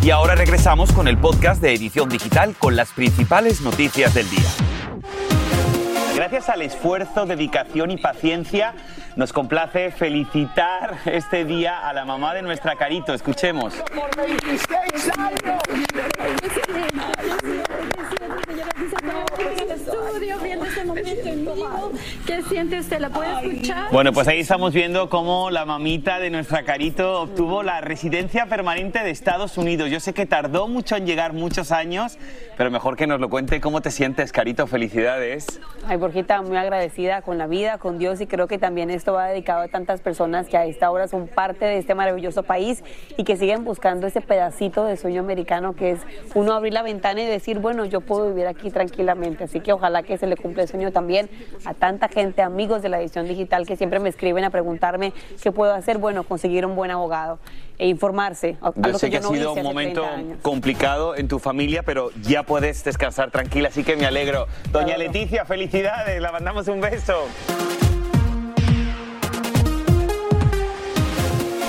Y 0.03 0.11
ahora 0.11 0.35
regresamos 0.35 0.91
con 0.93 1.07
el 1.07 1.17
podcast 1.17 1.63
de 1.63 1.73
Edición 1.75 2.09
Digital 2.09 2.57
con 2.59 2.75
las 2.75 2.91
principales 2.91 3.61
noticias 3.61 4.13
del 4.15 4.29
día. 4.29 4.72
Gracias 6.23 6.51
al 6.51 6.63
esfuerzo, 6.63 7.27
dedicación 7.27 7.91
y 7.91 7.97
paciencia, 7.97 8.75
nos 9.17 9.33
complace 9.33 9.91
felicitar 9.91 10.99
este 11.05 11.45
día 11.45 11.81
a 11.81 11.93
la 11.93 12.05
mamá 12.05 12.33
de 12.33 12.43
nuestra 12.43 12.77
Carito. 12.77 13.13
Escuchemos. 13.13 13.75
¿Qué 22.27 22.43
siente 22.43 22.79
usted? 22.79 22.99
¿La 23.01 23.11
puede 23.11 23.49
escuchar? 23.49 23.91
Bueno, 23.93 24.13
pues 24.13 24.29
ahí 24.29 24.41
estamos 24.41 24.73
viendo 24.73 25.09
cómo 25.09 25.51
la 25.51 25.65
mamita 25.65 26.19
de 26.19 26.31
nuestra 26.31 26.65
Carito 26.65 27.23
obtuvo 27.23 27.63
la 27.63 27.81
residencia 27.81 28.47
permanente 28.47 29.01
de 29.01 29.11
Estados 29.11 29.59
Unidos. 29.59 29.91
Yo 29.91 30.01
sé 30.01 30.13
que 30.13 30.27
tardó 30.27 30.69
mucho 30.69 30.97
en 30.97 31.07
llegar, 31.07 31.33
muchos 31.33 31.73
años, 31.73 32.19
pero 32.57 32.71
mejor 32.71 32.97
que 32.97 33.07
nos 33.07 33.21
lo 33.21 33.29
cuente. 33.29 33.61
¿Cómo 33.61 33.81
te 33.81 33.91
sientes, 33.91 34.33
Carito? 34.33 34.67
Felicidades. 34.67 35.61
Ay, 35.87 35.97
Borjita, 35.97 36.43
muy 36.43 36.57
agradecida 36.57 37.23
con 37.23 37.39
la 37.39 37.47
vida, 37.47 37.79
con 37.79 37.99
Dios 37.99 38.21
y 38.21 38.27
creo 38.27 38.47
que 38.47 38.59
también 38.59 38.91
esto 38.91 39.13
va 39.15 39.27
dedicado 39.27 39.63
a 39.63 39.69
tantas 39.69 40.01
personas 40.01 40.47
que 40.47 40.57
a 40.57 40.65
esta 40.65 40.91
hora 40.91 41.09
son 41.09 41.29
parte 41.29 41.65
de 41.65 41.79
este 41.79 41.95
maravilloso 41.95 42.45
país 42.45 42.85
y 43.17 43.25
que 43.25 43.37
siguen 43.37 43.65
buscando 43.65 44.07
ese 44.07 44.21
pedacito 44.21 44.85
de 44.85 44.97
sueño 44.97 45.21
americano 45.21 45.75
que 45.75 45.91
es 45.93 46.01
uno 46.35 46.53
abrir 46.53 46.73
la 46.73 46.83
ventana 46.83 47.23
y 47.23 47.27
decir, 47.27 47.59
bueno, 47.59 47.85
yo 47.85 48.01
puedo 48.01 48.29
vivir 48.29 48.47
aquí 48.47 48.71
tranquilamente. 48.71 49.45
Así 49.45 49.61
que 49.61 49.73
ojalá 49.73 50.03
que 50.03 50.19
se 50.19 50.27
le 50.27 50.37
cumpla 50.37 50.63
el 50.63 50.69
sueño 50.69 50.93
también 50.93 51.29
a 51.65 51.75
tanta 51.75 52.09
gente, 52.09 52.43
amigos 52.43 52.83
de 52.83 52.89
la 52.89 53.01
edición 53.01 53.27
digital 53.27 53.67
que 53.67 53.77
siempre 53.77 53.99
me 53.99 54.09
escriben 54.09 54.45
a 54.45 54.51
preguntarme 54.51 55.13
qué 55.43 55.53
puedo 55.53 55.73
hacer. 55.75 55.99
Bueno, 55.99 56.25
conseguir 56.25 56.67
un 56.67 56.77
buen 56.77 56.91
abogado 56.91 57.39
e 57.79 57.89
informarse. 57.89 58.57
Yo 58.77 58.99
sé 58.99 59.11
que 59.11 59.15
yo 59.15 59.19
ha 59.19 59.23
no 59.23 59.33
sido 59.33 59.53
un 59.55 59.63
momento 59.63 60.03
30 60.03 60.19
años. 60.19 60.39
complicado 60.43 61.17
en 61.17 61.29
tu 61.29 61.39
familia, 61.39 61.83
pero 61.83 62.11
ya 62.23 62.45
puedes 62.45 62.85
descansar 62.85 63.31
tranquila, 63.31 63.69
así 63.69 63.83
que 63.83 63.97
me 63.97 64.07
alegro. 64.07 64.47
Doña. 64.71 64.97
Leticia, 64.97 65.45
felicidades, 65.45 66.21
la 66.21 66.31
mandamos 66.33 66.69
un 66.69 66.81
beso. 66.81 67.27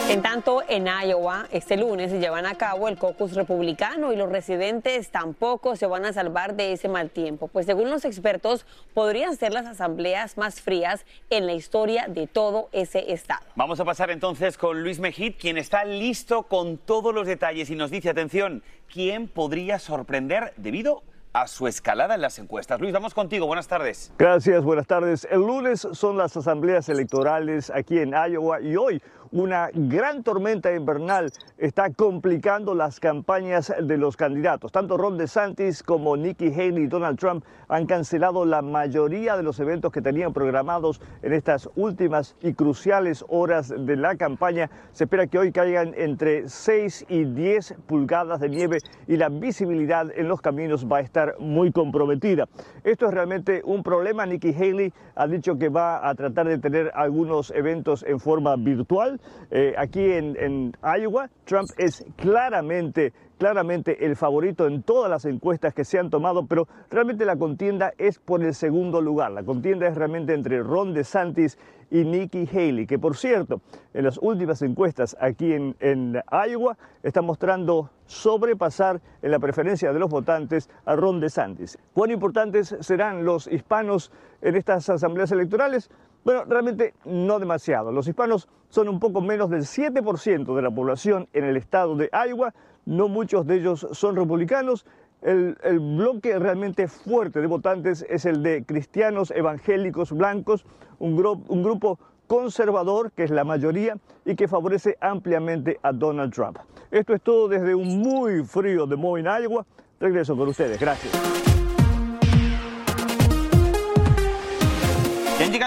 En 0.10 0.22
tanto, 0.22 0.62
en 0.68 0.86
Iowa, 0.86 1.48
este 1.52 1.78
lunes 1.78 2.12
se 2.12 2.20
llevan 2.20 2.46
a 2.46 2.56
cabo 2.56 2.88
el 2.88 2.98
caucus 2.98 3.34
republicano 3.34 4.12
y 4.12 4.16
los 4.16 4.30
residentes 4.30 5.10
tampoco 5.10 5.76
se 5.76 5.88
van 5.88 6.06
a 6.06 6.14
salvar 6.14 6.56
de 6.56 6.74
ese 6.74 6.90
mal 6.90 7.10
tiempo, 7.10 7.48
pues 7.48 7.66
según 7.66 7.90
los 7.90 8.04
expertos, 8.06 8.66
podrían 8.94 9.36
ser 9.38 9.54
las 9.54 9.66
asambleas 9.66 10.38
más 10.38 10.62
frías 10.62 11.06
en 11.30 11.48
la 11.48 11.54
historia 11.54 12.08
de 12.08 12.28
todo 12.28 12.70
ese 12.74 13.14
estado. 13.14 13.42
Vamos 13.56 13.80
a 13.80 13.86
pasar 13.86 14.12
entonces 14.12 14.58
con 14.58 14.84
Luis 14.84 15.00
Mejid, 15.00 15.36
quien 15.40 15.58
está 15.58 15.86
listo 15.86 16.44
con 16.44 16.78
todos 16.78 17.14
los 17.14 17.26
detalles 17.26 17.70
y 17.70 17.76
nos 17.76 17.90
dice, 17.90 18.10
atención, 18.10 18.62
¿quién 18.92 19.28
podría 19.28 19.80
sorprender 19.80 20.54
debido 20.58 21.02
a 21.32 21.48
su 21.48 21.66
escalada 21.66 22.14
en 22.14 22.22
las 22.22 22.38
encuestas? 22.38 22.80
Luis, 22.80 22.94
vamos 22.94 23.14
contigo, 23.16 23.48
buenas 23.48 23.68
tardes. 23.68 24.12
Gracias, 24.20 24.64
buenas 24.64 24.86
tardes. 24.86 25.28
El 25.32 25.40
lunes 25.40 25.88
son 25.94 26.18
las 26.18 26.38
asambleas 26.38 26.90
electorales 26.90 27.72
aquí 27.72 27.98
en 27.98 28.12
Iowa 28.12 28.62
y 28.62 28.76
hoy 28.76 29.02
una 29.34 29.70
gran 29.74 30.22
tormenta 30.22 30.72
invernal 30.76 31.32
está 31.58 31.90
complicando 31.92 32.76
las 32.76 33.00
campañas 33.00 33.74
de 33.82 33.98
los 33.98 34.16
candidatos. 34.16 34.72
Tanto 34.72 34.96
Ron 34.96 35.18
DeSantis 35.18 35.82
como 35.82 36.16
Nikki 36.16 36.54
Haley 36.54 36.84
y 36.84 36.88
Donald 36.88 37.18
Trump 37.18 37.44
han 37.68 37.88
cancelado 37.88 38.46
la 38.46 38.62
mayoría 38.62 39.36
de 39.36 39.42
los 39.42 39.60
eventos 39.60 39.92
que 39.92 40.04
tenían 40.04 40.34
programados 40.34 41.02
en 41.24 41.34
estas 41.34 41.68
últimas 41.76 42.36
y 42.44 42.54
cruciales 42.54 43.26
horas 43.28 43.74
de 43.76 43.96
la 43.96 44.16
campaña. 44.18 44.70
Se 44.92 45.06
espera 45.06 45.26
que 45.26 45.40
hoy 45.40 45.52
caigan 45.52 45.96
entre 45.98 46.48
6 46.48 47.06
y 47.10 47.24
10 47.24 47.76
pulgadas 47.88 48.40
de 48.40 48.50
nieve 48.50 48.78
y 49.08 49.18
la 49.18 49.30
visibilidad 49.30 50.12
en 50.16 50.28
los 50.28 50.42
caminos 50.42 50.86
va 50.86 50.98
a 50.98 51.02
estar 51.02 51.40
muy 51.40 51.72
comprometida. 51.72 52.48
Esto 52.84 53.08
es 53.08 53.14
realmente 53.16 53.64
un 53.66 53.82
problema. 53.82 54.28
Nikki 54.28 54.54
Haley 54.54 54.94
ha 55.16 55.26
dicho 55.26 55.58
que 55.58 55.70
va 55.70 56.08
a 56.08 56.14
tratar 56.14 56.48
de 56.48 56.60
tener 56.60 56.92
algunos 56.94 57.50
eventos 57.50 58.04
en 58.04 58.20
forma 58.20 58.56
virtual. 58.58 59.20
Eh, 59.52 59.74
aquí 59.78 60.02
en, 60.02 60.74
Iowa, 60.82 61.30
Trump 61.46 61.70
es 61.78 62.06
claramente 62.16 63.14
claramente 63.44 64.06
el 64.06 64.16
favorito 64.16 64.68
en 64.68 64.84
todas 64.84 65.10
las 65.10 65.26
encuestas 65.26 65.74
que 65.74 65.84
se 65.84 66.00
han 66.00 66.10
tomado, 66.10 66.46
pero 66.46 66.66
realmente 66.90 67.26
la 67.26 67.36
contienda 67.36 67.92
es 67.98 68.18
por 68.18 68.42
el 68.42 68.54
segundo 68.54 69.02
lugar. 69.02 69.32
La 69.32 69.44
contienda 69.44 69.86
es 69.86 69.96
realmente 69.96 70.34
entre 70.34 70.64
Ron 70.64 70.94
DeSantis 70.94 71.58
y 71.92 72.06
Nikki 72.06 72.48
Haley, 72.50 72.88
que 72.88 72.98
por 72.98 73.18
cierto, 73.18 73.60
en 73.94 74.06
las 74.06 74.18
últimas 74.22 74.62
encuestas 74.62 75.18
aquí 75.20 75.52
en, 75.52 75.76
en 75.82 76.22
Iowa 76.32 76.78
está 77.04 77.22
mostrando 77.22 77.90
sobrepasar 78.06 79.02
en 79.22 79.32
la 79.32 79.40
preferencia 79.40 79.92
de 79.92 80.00
los 80.00 80.10
votantes 80.10 80.70
a 80.86 80.96
Ron 80.96 81.20
DeSantis. 81.20 81.78
¿Cuán 81.94 82.12
importantes 82.12 82.76
serán 82.80 83.26
los 83.26 83.48
hispanos 83.48 84.12
en 84.42 84.56
estas 84.56 84.90
asambleas 84.90 85.34
electorales? 85.34 85.90
Bueno, 86.24 86.46
realmente 86.46 86.94
no 87.06 87.40
demasiado. 87.40 87.92
Los 87.92 88.08
hispanos 88.08 88.48
son 88.70 88.90
un 88.90 89.00
poco 89.00 89.22
menos 89.22 89.50
del 89.50 89.62
7% 89.62 90.56
de 90.56 90.62
la 90.62 90.72
población 90.72 91.28
en 91.34 91.44
el 91.44 91.58
estado 91.58 91.96
de 91.96 92.10
Iowa. 92.12 92.54
No 92.86 93.08
muchos 93.08 93.46
de 93.46 93.56
ellos 93.56 93.88
son 93.92 94.16
republicanos. 94.16 94.86
El, 95.22 95.56
bloque 95.80 96.38
realmente 96.38 96.88
fuerte 96.88 97.40
de 97.40 97.48
votantes 97.48 98.06
es 98.10 98.26
el 98.26 98.44
de 98.44 98.66
cristianos 98.66 99.32
evangélicos 99.32 100.12
blancos, 100.12 100.66
un 101.00 101.16
grupo 101.16 102.00
conservador, 102.28 103.12
que 103.12 103.24
es 103.24 103.32
la 103.32 103.44
mayoría, 103.44 103.98
y 104.26 104.36
que 104.36 104.48
favorece 104.48 104.98
ampliamente 105.00 105.80
a 105.84 105.92
Donald 105.92 106.34
Trump. 106.34 106.58
Esto 106.92 107.14
es 107.14 107.22
todo 107.22 107.48
desde 107.48 107.76
un 107.76 108.00
muy 108.00 108.44
frío 108.44 108.86
de 108.86 108.96
Moines, 108.96 109.42
Iowa. 109.42 109.66
Regreso 110.00 110.36
con 110.36 110.50
ustedes. 110.50 110.80
Gracias. 110.80 111.43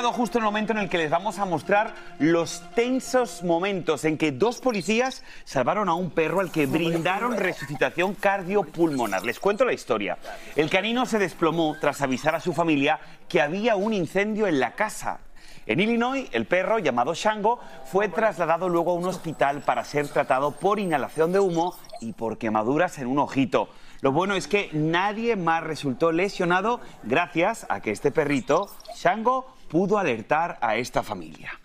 Llegado 0.07 0.23
justo 0.23 0.39
el 0.39 0.45
momento 0.45 0.73
en 0.73 0.79
el 0.79 0.89
que 0.89 0.99
les 0.99 1.11
vamos 1.11 1.41
a 1.41 1.45
mostrar 1.45 1.93
los 2.21 2.63
tensos 2.77 3.43
momentos 3.43 4.05
en 4.05 4.17
que 4.17 4.31
dos 4.31 4.61
policías 4.61 5.25
salvaron 5.45 5.89
a 5.89 5.95
un 5.95 6.11
perro 6.11 6.39
al 6.39 6.53
que 6.53 6.67
brindaron 6.67 7.37
resucitación 7.37 8.15
cardiopulmonar. 8.15 9.25
Les 9.25 9.41
cuento 9.41 9.65
la 9.65 9.73
historia. 9.73 10.17
El 10.55 10.71
canino 10.71 11.07
se 11.07 11.19
desplomó 11.19 11.77
tras 11.81 12.03
avisar 12.03 12.37
a 12.37 12.41
su 12.41 12.53
familia 12.53 13.01
que 13.29 13.41
había 13.41 13.75
un 13.75 13.93
incendio 13.95 14.47
en 14.47 14.61
la 14.61 14.77
casa. 14.77 15.19
En 15.67 15.81
Illinois, 15.81 16.29
el 16.31 16.47
perro, 16.47 16.79
llamado 16.79 17.13
Shango, 17.13 17.59
fue 17.87 18.09
trasladado 18.09 18.69
luego 18.69 18.93
a 18.93 18.95
un 18.95 19.07
hospital 19.07 19.63
para 19.63 19.83
ser 19.83 20.07
tratado 20.07 20.53
por 20.53 20.79
inhalación 20.79 21.33
de 21.33 21.41
humo 21.41 21.75
y 22.01 22.13
por 22.13 22.39
quemaduras 22.39 22.99
en 22.99 23.09
un 23.09 23.19
ojito. 23.19 23.71
Lo 24.03 24.13
bueno 24.13 24.37
es 24.37 24.47
que 24.47 24.69
nadie 24.73 25.35
más 25.35 25.65
resultó 25.65 26.13
lesionado 26.13 26.81
gracias 27.03 27.67
a 27.69 27.81
que 27.81 27.91
este 27.91 28.13
perrito, 28.13 28.71
Shango, 28.95 29.56
pudo 29.69 29.99
alertar 29.99 30.59
a 30.61 30.77
esta 30.77 31.03
familia. 31.03 31.59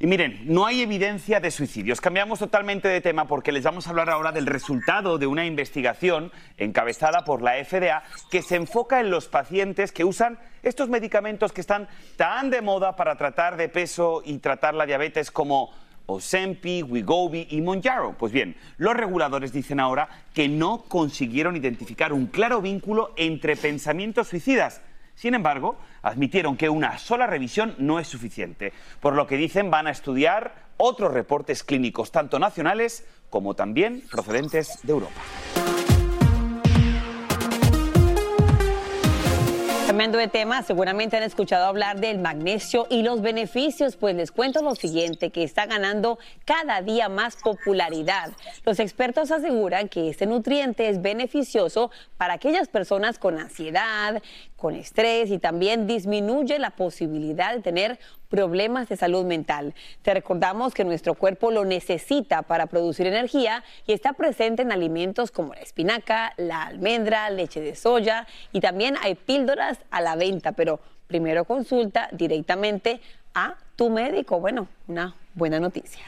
Y 0.00 0.06
miren, 0.06 0.42
no 0.44 0.64
hay 0.64 0.80
evidencia 0.80 1.40
de 1.40 1.50
suicidios. 1.50 2.00
Cambiamos 2.00 2.38
totalmente 2.38 2.86
de 2.86 3.00
tema 3.00 3.26
porque 3.26 3.50
les 3.50 3.64
vamos 3.64 3.86
a 3.86 3.90
hablar 3.90 4.08
ahora 4.10 4.30
del 4.30 4.46
resultado 4.46 5.18
de 5.18 5.26
una 5.26 5.44
investigación 5.44 6.30
encabezada 6.56 7.24
por 7.24 7.42
la 7.42 7.64
FDA 7.64 8.04
que 8.30 8.42
se 8.42 8.54
enfoca 8.54 9.00
en 9.00 9.10
los 9.10 9.26
pacientes 9.26 9.90
que 9.90 10.04
usan 10.04 10.38
estos 10.62 10.88
medicamentos 10.88 11.52
que 11.52 11.60
están 11.60 11.88
tan 12.16 12.48
de 12.48 12.62
moda 12.62 12.94
para 12.94 13.16
tratar 13.16 13.56
de 13.56 13.68
peso 13.68 14.22
y 14.24 14.38
tratar 14.38 14.74
la 14.74 14.86
diabetes 14.86 15.32
como 15.32 15.72
Ozempic, 16.06 16.88
Wegovy 16.88 17.48
y 17.50 17.60
Monjaro. 17.60 18.14
Pues 18.16 18.32
bien, 18.32 18.54
los 18.76 18.94
reguladores 18.94 19.52
dicen 19.52 19.80
ahora 19.80 20.08
que 20.32 20.48
no 20.48 20.84
consiguieron 20.86 21.56
identificar 21.56 22.12
un 22.12 22.28
claro 22.28 22.62
vínculo 22.62 23.12
entre 23.16 23.56
pensamientos 23.56 24.28
suicidas 24.28 24.80
sin 25.18 25.34
embargo, 25.34 25.76
admitieron 26.02 26.56
que 26.56 26.68
una 26.68 26.96
sola 26.96 27.26
revisión 27.26 27.74
no 27.78 27.98
es 27.98 28.06
suficiente, 28.06 28.72
por 29.00 29.14
lo 29.14 29.26
que 29.26 29.36
dicen 29.36 29.68
van 29.68 29.88
a 29.88 29.90
estudiar 29.90 30.68
otros 30.76 31.12
reportes 31.12 31.64
clínicos, 31.64 32.12
tanto 32.12 32.38
nacionales 32.38 33.04
como 33.28 33.54
también 33.54 34.04
procedentes 34.08 34.78
de 34.84 34.92
Europa. 34.92 35.20
Cambiando 39.88 40.18
de 40.18 40.28
tema, 40.28 40.62
seguramente 40.62 41.16
han 41.16 41.22
escuchado 41.22 41.64
hablar 41.64 41.98
del 41.98 42.18
magnesio 42.18 42.86
y 42.90 43.02
los 43.02 43.22
beneficios, 43.22 43.96
pues 43.96 44.14
les 44.14 44.30
cuento 44.30 44.60
lo 44.60 44.74
siguiente, 44.74 45.30
que 45.30 45.42
está 45.42 45.64
ganando 45.64 46.18
cada 46.44 46.82
día 46.82 47.08
más 47.08 47.36
popularidad. 47.36 48.32
Los 48.66 48.80
expertos 48.80 49.30
aseguran 49.30 49.88
que 49.88 50.10
este 50.10 50.26
nutriente 50.26 50.90
es 50.90 51.00
beneficioso 51.00 51.90
para 52.18 52.34
aquellas 52.34 52.68
personas 52.68 53.18
con 53.18 53.38
ansiedad, 53.38 54.22
con 54.58 54.74
estrés 54.74 55.30
y 55.30 55.38
también 55.38 55.86
disminuye 55.86 56.58
la 56.58 56.70
posibilidad 56.70 57.54
de 57.54 57.62
tener 57.62 57.98
problemas 58.28 58.88
de 58.88 58.96
salud 58.96 59.24
mental. 59.24 59.72
Te 60.02 60.12
recordamos 60.12 60.74
que 60.74 60.84
nuestro 60.84 61.14
cuerpo 61.14 61.50
lo 61.52 61.64
necesita 61.64 62.42
para 62.42 62.66
producir 62.66 63.06
energía 63.06 63.64
y 63.86 63.92
está 63.92 64.12
presente 64.12 64.62
en 64.62 64.72
alimentos 64.72 65.30
como 65.30 65.54
la 65.54 65.60
espinaca, 65.60 66.34
la 66.36 66.64
almendra, 66.64 67.30
leche 67.30 67.60
de 67.60 67.76
soya 67.76 68.26
y 68.52 68.60
también 68.60 68.96
hay 69.00 69.14
píldoras 69.14 69.78
a 69.90 70.00
la 70.00 70.16
venta, 70.16 70.52
pero 70.52 70.80
primero 71.06 71.44
consulta 71.44 72.08
directamente 72.10 73.00
a 73.34 73.54
tu 73.76 73.90
médico. 73.90 74.40
Bueno, 74.40 74.66
una 74.88 75.14
buena 75.34 75.60
noticia. 75.60 76.02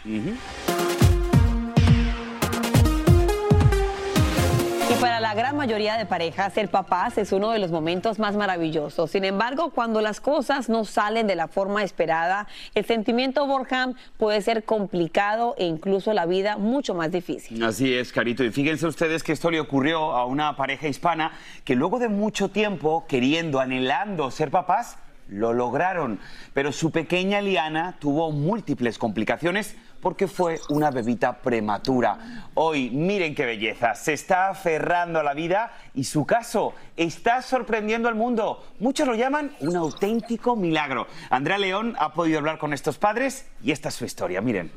Para 4.99 5.21
la 5.21 5.35
gran 5.35 5.57
mayoría 5.57 5.97
de 5.97 6.07
parejas, 6.07 6.55
ser 6.55 6.69
papás 6.69 7.19
es 7.19 7.33
uno 7.33 7.51
de 7.51 7.59
los 7.59 7.71
momentos 7.71 8.19
más 8.19 8.35
maravillosos. 8.35 9.11
Sin 9.11 9.25
embargo, 9.25 9.71
cuando 9.71 10.01
las 10.01 10.21
cosas 10.21 10.69
no 10.69 10.85
salen 10.85 11.27
de 11.27 11.37
la 11.37 11.49
forma 11.49 11.85
esperada, 11.85 12.49
el 12.75 12.85
sentimiento 12.85 13.47
Borham 13.47 13.95
puede 14.17 14.41
ser 14.41 14.65
complicado 14.65 15.55
e 15.59 15.67
incluso 15.67 16.13
la 16.13 16.27
vida 16.27 16.57
mucho 16.57 16.95
más 16.95 17.13
difícil. 17.13 17.63
Así 17.63 17.95
es, 17.95 18.13
Carito. 18.13 18.43
Y 18.43 18.51
fíjense 18.51 18.87
ustedes 18.87 19.23
que 19.23 19.33
esto 19.33 19.51
le 19.51 19.61
ocurrió 19.61 20.13
a 20.13 20.25
una 20.25 20.57
pareja 20.57 20.89
hispana 20.89 21.33
que 21.65 21.77
luego 21.77 21.99
de 21.99 22.09
mucho 22.09 22.49
tiempo 22.49 23.05
queriendo, 23.07 23.61
anhelando 23.61 24.31
ser 24.31 24.51
papás, 24.51 24.97
lo 25.29 25.53
lograron. 25.53 26.19
Pero 26.53 26.73
su 26.73 26.91
pequeña 26.91 27.41
Liana 27.41 27.97
tuvo 28.01 28.33
múltiples 28.33 28.99
complicaciones 28.99 29.77
porque 30.01 30.29
fue 30.29 30.61
una 30.69 30.91
bebita 30.91 31.41
prematura. 31.41 32.49
Hoy, 32.55 32.91
miren 32.91 33.35
qué 33.35 33.47
belleza, 33.47 33.95
se 33.95 34.13
está 34.13 34.49
aferrando 34.49 35.21
a 35.21 35.23
la 35.23 35.35
vida 35.35 35.73
y 35.95 36.05
su 36.05 36.27
caso 36.27 36.75
está 36.97 37.43
sorprendiendo 37.43 38.09
al 38.09 38.15
mundo. 38.15 38.65
Muchos 38.79 39.07
lo 39.07 39.15
llaman 39.15 39.55
un 39.61 39.77
auténtico 39.77 40.57
milagro. 40.57 41.07
Andrea 41.31 41.59
León 41.59 41.95
ha 41.99 42.13
podido 42.13 42.39
hablar 42.39 42.59
con 42.59 42.73
estos 42.73 42.99
padres 42.99 43.47
y 43.63 43.73
esta 43.73 43.89
es 43.89 43.95
su 43.95 44.05
historia, 44.05 44.41
miren. 44.41 44.71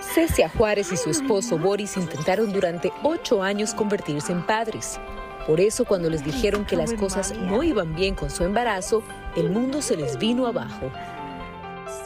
Cecia 0.00 0.48
Juárez 0.48 0.90
y 0.92 0.96
su 0.96 1.10
esposo 1.10 1.58
Boris 1.58 1.96
intentaron 1.96 2.52
durante 2.52 2.92
ocho 3.02 3.42
años 3.42 3.74
convertirse 3.74 4.32
en 4.32 4.42
padres. 4.42 4.98
Por 5.46 5.60
eso 5.60 5.84
cuando 5.84 6.10
les 6.10 6.24
dijeron 6.24 6.64
que 6.64 6.76
las 6.76 6.92
cosas 6.92 7.34
no 7.36 7.62
iban 7.62 7.94
bien 7.94 8.14
con 8.14 8.30
su 8.30 8.44
embarazo, 8.44 9.02
el 9.36 9.50
mundo 9.50 9.80
se 9.80 9.96
les 9.96 10.18
vino 10.18 10.46
abajo. 10.46 10.90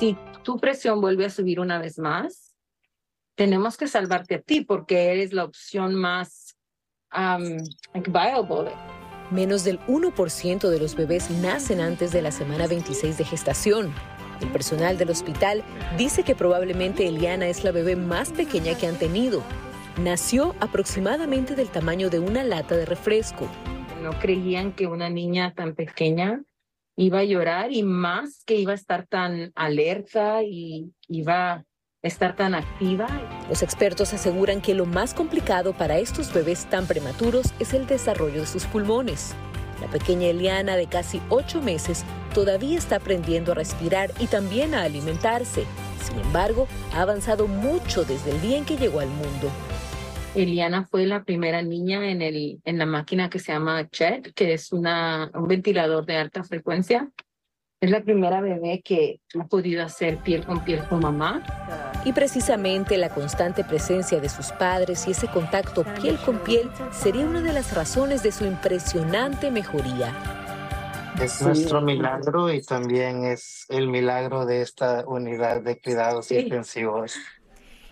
Sí 0.02 0.16
tu 0.42 0.58
presión 0.58 1.00
vuelve 1.00 1.26
a 1.26 1.30
subir 1.30 1.60
una 1.60 1.78
vez 1.78 1.98
más, 1.98 2.56
tenemos 3.36 3.76
que 3.76 3.86
salvarte 3.86 4.36
a 4.36 4.40
ti 4.40 4.62
porque 4.62 5.12
eres 5.12 5.32
la 5.32 5.44
opción 5.44 5.94
más 5.94 6.56
um, 7.16 7.58
viable. 8.12 8.72
Menos 9.30 9.62
del 9.62 9.78
1% 9.86 10.68
de 10.68 10.78
los 10.80 10.96
bebés 10.96 11.30
nacen 11.30 11.80
antes 11.80 12.10
de 12.10 12.20
la 12.20 12.32
semana 12.32 12.66
26 12.66 13.16
de 13.16 13.24
gestación. 13.24 13.94
El 14.40 14.50
personal 14.50 14.98
del 14.98 15.10
hospital 15.10 15.62
dice 15.96 16.24
que 16.24 16.34
probablemente 16.34 17.06
Eliana 17.06 17.46
es 17.46 17.62
la 17.62 17.70
bebé 17.70 17.94
más 17.94 18.32
pequeña 18.32 18.76
que 18.76 18.88
han 18.88 18.98
tenido. 18.98 19.42
Nació 19.98 20.56
aproximadamente 20.58 21.54
del 21.54 21.70
tamaño 21.70 22.10
de 22.10 22.18
una 22.18 22.42
lata 22.42 22.76
de 22.76 22.84
refresco. 22.84 23.48
No 24.02 24.18
creían 24.18 24.72
que 24.72 24.88
una 24.88 25.08
niña 25.08 25.54
tan 25.54 25.74
pequeña 25.74 26.42
iba 26.96 27.20
a 27.20 27.24
llorar 27.24 27.72
y 27.72 27.82
más 27.82 28.42
que 28.44 28.56
iba 28.56 28.72
a 28.72 28.76
estar 28.76 29.06
tan 29.06 29.52
alerta 29.54 30.42
y 30.42 30.92
iba 31.08 31.52
a 31.52 31.64
estar 32.02 32.36
tan 32.36 32.54
activa. 32.54 33.06
Los 33.48 33.62
expertos 33.62 34.12
aseguran 34.12 34.60
que 34.60 34.74
lo 34.74 34.86
más 34.86 35.14
complicado 35.14 35.72
para 35.72 35.98
estos 35.98 36.32
bebés 36.32 36.66
tan 36.66 36.86
prematuros 36.86 37.52
es 37.58 37.74
el 37.74 37.86
desarrollo 37.86 38.40
de 38.40 38.46
sus 38.46 38.64
pulmones. 38.66 39.34
La 39.80 39.88
pequeña 39.88 40.28
Eliana 40.28 40.76
de 40.76 40.86
casi 40.86 41.20
ocho 41.28 41.60
meses 41.60 42.04
todavía 42.34 42.78
está 42.78 42.96
aprendiendo 42.96 43.52
a 43.52 43.56
respirar 43.56 44.12
y 44.20 44.26
también 44.26 44.74
a 44.74 44.82
alimentarse. 44.82 45.64
Sin 46.02 46.18
embargo, 46.20 46.68
ha 46.94 47.02
avanzado 47.02 47.48
mucho 47.48 48.04
desde 48.04 48.30
el 48.30 48.40
día 48.40 48.58
en 48.58 48.64
que 48.64 48.76
llegó 48.76 49.00
al 49.00 49.08
mundo. 49.08 49.50
Eliana 50.34 50.84
fue 50.84 51.06
la 51.06 51.24
primera 51.24 51.62
niña 51.62 52.10
en, 52.10 52.22
el, 52.22 52.60
en 52.64 52.78
la 52.78 52.86
máquina 52.86 53.28
que 53.28 53.38
se 53.38 53.52
llama 53.52 53.88
CHET, 53.88 54.32
que 54.34 54.54
es 54.54 54.72
una, 54.72 55.30
un 55.34 55.46
ventilador 55.46 56.06
de 56.06 56.16
alta 56.16 56.42
frecuencia. 56.42 57.10
Es 57.80 57.90
la 57.90 58.00
primera 58.00 58.40
bebé 58.40 58.80
que 58.82 59.20
ha 59.38 59.46
podido 59.46 59.82
hacer 59.82 60.18
piel 60.18 60.46
con 60.46 60.64
piel 60.64 60.86
con 60.88 61.00
mamá. 61.00 61.42
Y 62.04 62.12
precisamente 62.12 62.96
la 62.96 63.08
constante 63.08 63.64
presencia 63.64 64.20
de 64.20 64.28
sus 64.28 64.52
padres 64.52 65.06
y 65.08 65.10
ese 65.10 65.26
contacto 65.26 65.84
piel 66.00 66.16
con 66.24 66.38
piel 66.38 66.70
sería 66.92 67.26
una 67.26 67.42
de 67.42 67.52
las 67.52 67.74
razones 67.74 68.22
de 68.22 68.30
su 68.30 68.44
impresionante 68.44 69.50
mejoría. 69.50 70.14
Es 71.20 71.42
nuestro 71.42 71.82
milagro 71.82 72.52
y 72.52 72.62
también 72.62 73.24
es 73.24 73.66
el 73.68 73.88
milagro 73.88 74.46
de 74.46 74.62
esta 74.62 75.04
unidad 75.06 75.60
de 75.60 75.78
cuidados 75.80 76.30
intensivos. 76.30 77.16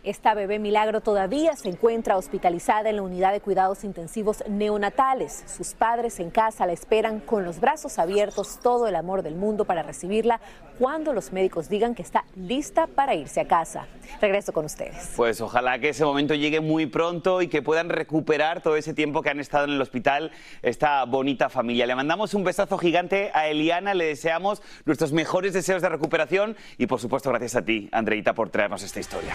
Esta 0.02 0.32
bebé 0.32 0.58
milagro 0.58 1.02
todavía 1.02 1.56
se 1.56 1.68
encuentra 1.68 2.16
hospitalizada 2.16 2.88
en 2.88 2.96
la 2.96 3.02
unidad 3.02 3.32
de 3.32 3.42
cuidados 3.42 3.84
intensivos 3.84 4.42
neonatales. 4.48 5.44
Sus 5.46 5.74
padres 5.74 6.20
en 6.20 6.30
casa 6.30 6.64
la 6.64 6.72
esperan 6.72 7.20
con 7.20 7.44
los 7.44 7.60
brazos 7.60 7.98
abiertos, 7.98 8.60
todo 8.62 8.88
el 8.88 8.96
amor 8.96 9.22
del 9.22 9.34
mundo 9.34 9.66
para 9.66 9.82
recibirla 9.82 10.40
cuando 10.78 11.12
los 11.12 11.34
médicos 11.34 11.68
digan 11.68 11.94
que 11.94 12.00
está 12.00 12.24
lista 12.34 12.86
para 12.86 13.14
irse 13.14 13.40
a 13.40 13.46
casa. 13.46 13.88
Regreso 14.22 14.54
con 14.54 14.64
ustedes. 14.64 15.12
Pues 15.16 15.42
ojalá 15.42 15.78
que 15.78 15.90
ese 15.90 16.06
momento 16.06 16.34
llegue 16.34 16.60
muy 16.60 16.86
pronto 16.86 17.42
y 17.42 17.48
que 17.48 17.60
puedan 17.60 17.90
recuperar 17.90 18.62
todo 18.62 18.76
ese 18.76 18.94
tiempo 18.94 19.20
que 19.20 19.28
han 19.28 19.38
estado 19.38 19.66
en 19.66 19.72
el 19.72 19.82
hospital 19.82 20.32
esta 20.62 21.04
bonita 21.04 21.50
familia. 21.50 21.84
Le 21.84 21.94
mandamos 21.94 22.32
un 22.32 22.42
besazo 22.42 22.78
gigante 22.78 23.30
a 23.34 23.48
Eliana, 23.48 23.92
le 23.92 24.06
deseamos 24.06 24.62
nuestros 24.86 25.12
mejores 25.12 25.52
deseos 25.52 25.82
de 25.82 25.90
recuperación 25.90 26.56
y 26.78 26.86
por 26.86 27.00
supuesto 27.00 27.28
gracias 27.28 27.56
a 27.56 27.62
ti, 27.62 27.90
Andreita, 27.92 28.32
por 28.32 28.48
traernos 28.48 28.82
esta 28.82 29.00
historia. 29.00 29.34